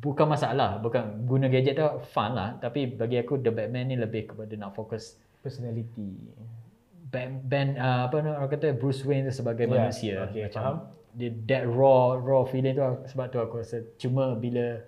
[0.00, 4.32] bukan masalah bukan guna gadget tu fun lah tapi bagi aku The Batman ni lebih
[4.32, 6.16] kepada nak fokus personality
[7.08, 7.40] Ben,
[7.80, 9.72] uh, apa orang kata Bruce Wayne tu sebagai yeah.
[9.72, 10.76] manusia okay, macam faham.
[11.16, 14.80] dia that raw raw feeling tu sebab tu aku rasa cuma bila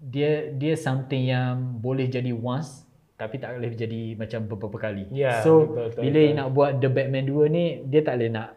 [0.00, 2.88] dia dia something yang boleh jadi once
[3.20, 5.04] tapi tak boleh jadi macam beberapa kali.
[5.12, 6.36] Yeah, so betul, betul, bila betul.
[6.40, 8.48] nak buat The Batman 2 ni dia tak boleh nak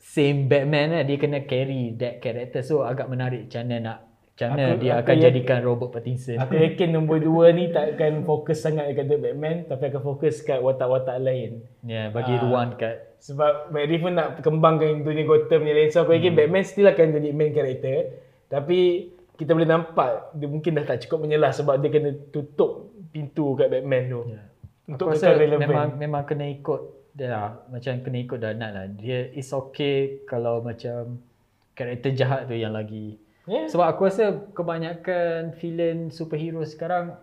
[0.00, 3.98] same Batman lah dia kena carry that character so agak menarik macam mana nak
[4.32, 6.40] macam mana dia aku akan yakin, jadikan Robert Pattinson.
[6.40, 10.40] Aku yakin nombor dua ni tak akan fokus sangat dekat The Batman tapi akan fokus
[10.40, 11.60] kat watak-watak lain.
[11.84, 15.92] Ya, yeah, bagi uh, ruang kat sebab Barry pun nak kembangkan dunia Gotham ni lain.
[15.92, 16.40] So aku yakin hmm.
[16.40, 18.16] Batman still akan jadi main character.
[18.48, 23.56] Tapi kita boleh nampak dia mungkin dah tak cukup menyelah sebab dia kena tutup pintu
[23.56, 24.20] kat Batman tu.
[24.28, 24.44] Yeah.
[24.84, 26.80] Untuk aku rasa memang memang kena ikut
[27.16, 27.48] dia lah.
[27.72, 28.86] Macam kena ikut Danat lah.
[29.00, 31.24] Dia is okay kalau macam
[31.72, 33.16] karakter jahat tu yang lagi
[33.50, 33.66] Yeah.
[33.66, 37.18] Sebab aku rasa kebanyakan filem superhero sekarang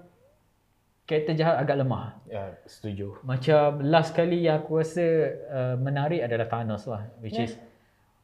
[1.07, 2.20] karakter jahat agak lemah.
[2.28, 3.22] Ya, setuju.
[3.24, 5.07] Macam last kali yang aku rasa
[5.47, 7.07] uh, menarik adalah Thanos lah.
[7.24, 7.47] Which yeah.
[7.47, 7.55] is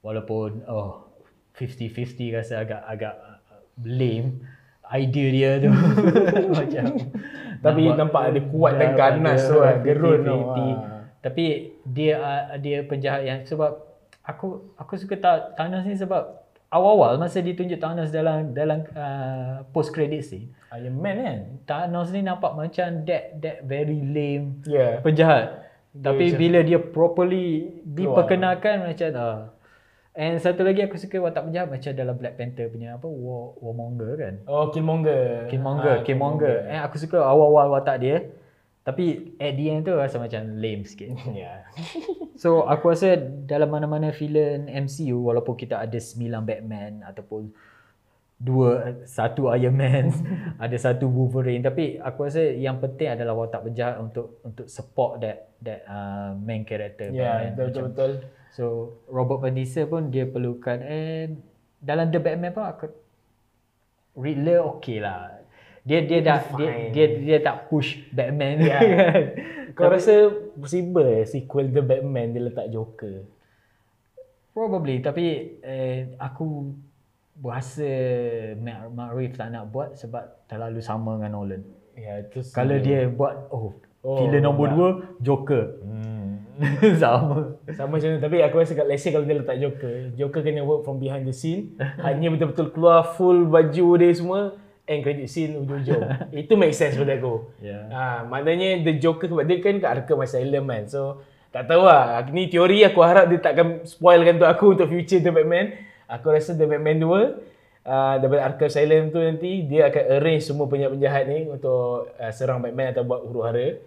[0.04, 1.08] walaupun oh
[1.56, 3.16] 50-50 rasa agak agak
[3.82, 4.44] lame
[4.94, 5.72] idea dia tu.
[6.60, 6.84] Macam
[7.64, 10.38] tapi nampak, nampak ada kuat dan ganas tu kan gerun tu.
[11.24, 11.46] Tapi
[11.88, 13.80] dia uh, dia penjahat yang sebab
[14.28, 15.16] aku aku suka
[15.56, 21.16] Thanos ni sebab awal-awal masa ditunjuk Thanos dalam dalam uh, post credit scene Iron Man
[21.22, 25.00] kan Thanos ni nampak macam that that very lame yeah.
[25.00, 25.64] penjahat
[25.94, 29.53] dia tapi macam bila dia properly diperkenalkan macam ah
[30.14, 34.12] and satu lagi aku suka watak penjahat macam dalam Black Panther punya apa War Warmonger
[34.18, 38.18] kan oh Killmonger Killmonger ah, Killmonger and aku suka awal-awal watak dia
[38.84, 41.16] tapi at the end tu rasa macam lame sikit.
[41.34, 41.64] Yeah.
[42.36, 43.16] so aku rasa
[43.48, 47.48] dalam mana-mana filem MCU walaupun kita ada 9 Batman ataupun
[48.44, 50.12] dua satu Iron Man,
[50.64, 55.56] ada satu Wolverine tapi aku rasa yang penting adalah watak penjahat untuk untuk support that
[55.64, 57.08] that uh, main character.
[57.08, 58.12] Yeah, betul betul.
[58.54, 61.42] So Robert Pattinson pun dia perlukan and
[61.82, 62.86] dalam The Batman pun aku
[64.14, 65.44] Riddler okay lah
[65.84, 68.80] dia dia dah dia, dia dia tak push Batman yeah.
[68.88, 69.24] kan.
[69.76, 73.28] Kau rasa possible eh sequel The Batman dia letak Joker?
[74.56, 76.72] Probably tapi eh, aku
[77.34, 77.90] berasa
[78.62, 81.64] Mark, Mark Reeves tak nak buat sebab terlalu sama dengan Nolan.
[81.98, 83.76] Ya, yeah, itu Kalau dia buat oh,
[84.06, 84.90] oh filem nombor dua
[85.20, 85.84] Joker.
[85.84, 86.03] Hmm.
[87.02, 87.58] sama.
[87.74, 90.86] Sama macam tu tapi aku rasa kat let's kalau dia letak Joker, Joker kena work
[90.86, 91.78] from behind the scene.
[92.06, 96.04] hanya betul-betul keluar full baju dia semua end credit scene ujung-ujung.
[96.44, 97.48] Itu make sense pada aku.
[97.64, 97.88] Yeah.
[97.90, 100.84] Ha, maknanya The Joker sebab dia kan kat Arkham Asylum kan.
[100.92, 101.24] So
[101.54, 102.26] tak tahu lah.
[102.30, 105.80] Ni teori aku harap dia takkan spoilkan untuk aku untuk future The Batman.
[106.12, 107.10] Aku rasa The Batman 2
[107.88, 112.60] uh, daripada Arkham Asylum tu nanti dia akan arrange semua penjahat-penjahat ni untuk uh, serang
[112.60, 113.80] Batman atau buat huru-hara.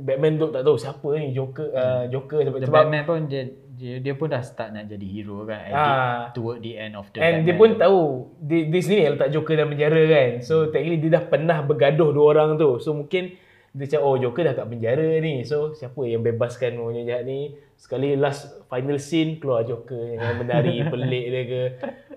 [0.00, 3.42] Batman tu tak tahu siapa ni Joker uh, Joker sebab, sebab Batman pun dia
[3.80, 5.84] dia, dia pun dah start nak jadi hero kan ha.
[6.36, 7.80] toward the end of the and Batman dia pun tu.
[7.80, 8.00] tahu
[8.40, 10.30] di, sini letak Joker dalam penjara kan.
[10.44, 12.76] So technically dia dah pernah bergaduh dua orang tu.
[12.80, 13.40] So mungkin
[13.70, 15.48] dia cakap oh Joker dah kat penjara ni.
[15.48, 17.56] So siapa yang bebaskan orang jahat ni?
[17.80, 21.62] Sekali last final scene keluar Joker yang menari pelik dia ke.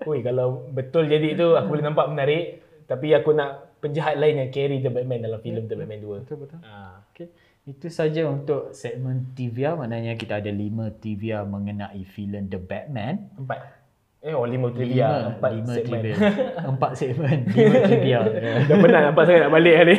[0.03, 2.45] Oi, kalau betul jadi tu aku boleh nampak menarik.
[2.83, 6.37] Tapi aku nak penjahat lain yang carry The Batman dalam filem The Batman 2 betul
[6.47, 7.03] betul ha.
[7.11, 7.27] okay.
[7.63, 9.71] Itu saja untuk segmen trivia.
[9.79, 13.31] Maknanya kita ada lima trivia mengenai filem The Batman.
[13.39, 13.83] Empat.
[14.23, 15.07] Eh, oh lima trivia.
[15.07, 15.99] Lima, empat lima segmen.
[15.99, 16.15] Trivia.
[16.75, 17.37] Empat segmen.
[17.47, 18.19] Lima trivia.
[18.67, 19.95] Dah penat nampak saya nak balik hari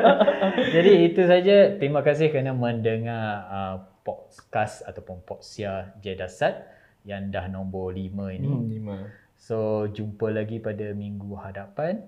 [0.74, 1.56] Jadi itu saja.
[1.78, 6.66] Terima kasih kerana mendengar uh, podcast ataupun Poksia Jedasat
[7.06, 8.50] yang dah nombor lima ini.
[8.50, 8.96] Hmm, lima.
[9.38, 12.02] So jumpa lagi pada minggu hadapan.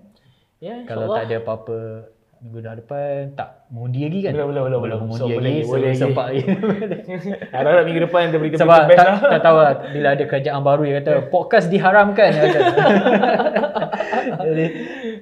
[0.61, 1.77] Ya, Kalau tak ada apa-apa
[2.41, 4.33] minggu depan tak mengundi lagi kan?
[4.33, 4.99] Belum, belum, belum, belum.
[5.05, 5.37] mengundi So, lagi.
[5.37, 6.01] boleh, so, boleh lagi.
[6.01, 6.41] sempat lagi.
[7.53, 9.17] Harap minggu depan ada berita-berita Sebab best tak, lah.
[9.25, 12.29] tak tahu lah bila ada kerajaan baru yang kata podcast diharamkan.
[14.45, 14.65] Jadi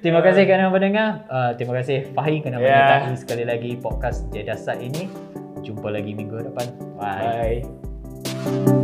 [0.00, 1.24] terima kasih kerana mendengar.
[1.28, 2.64] Uh, terima kasih Fahim kerana Ya.
[2.68, 5.08] menyertai sekali lagi podcast Jedasat ini.
[5.60, 6.66] Jumpa lagi minggu depan.
[6.96, 7.64] Bye.
[7.64, 8.79] Bye.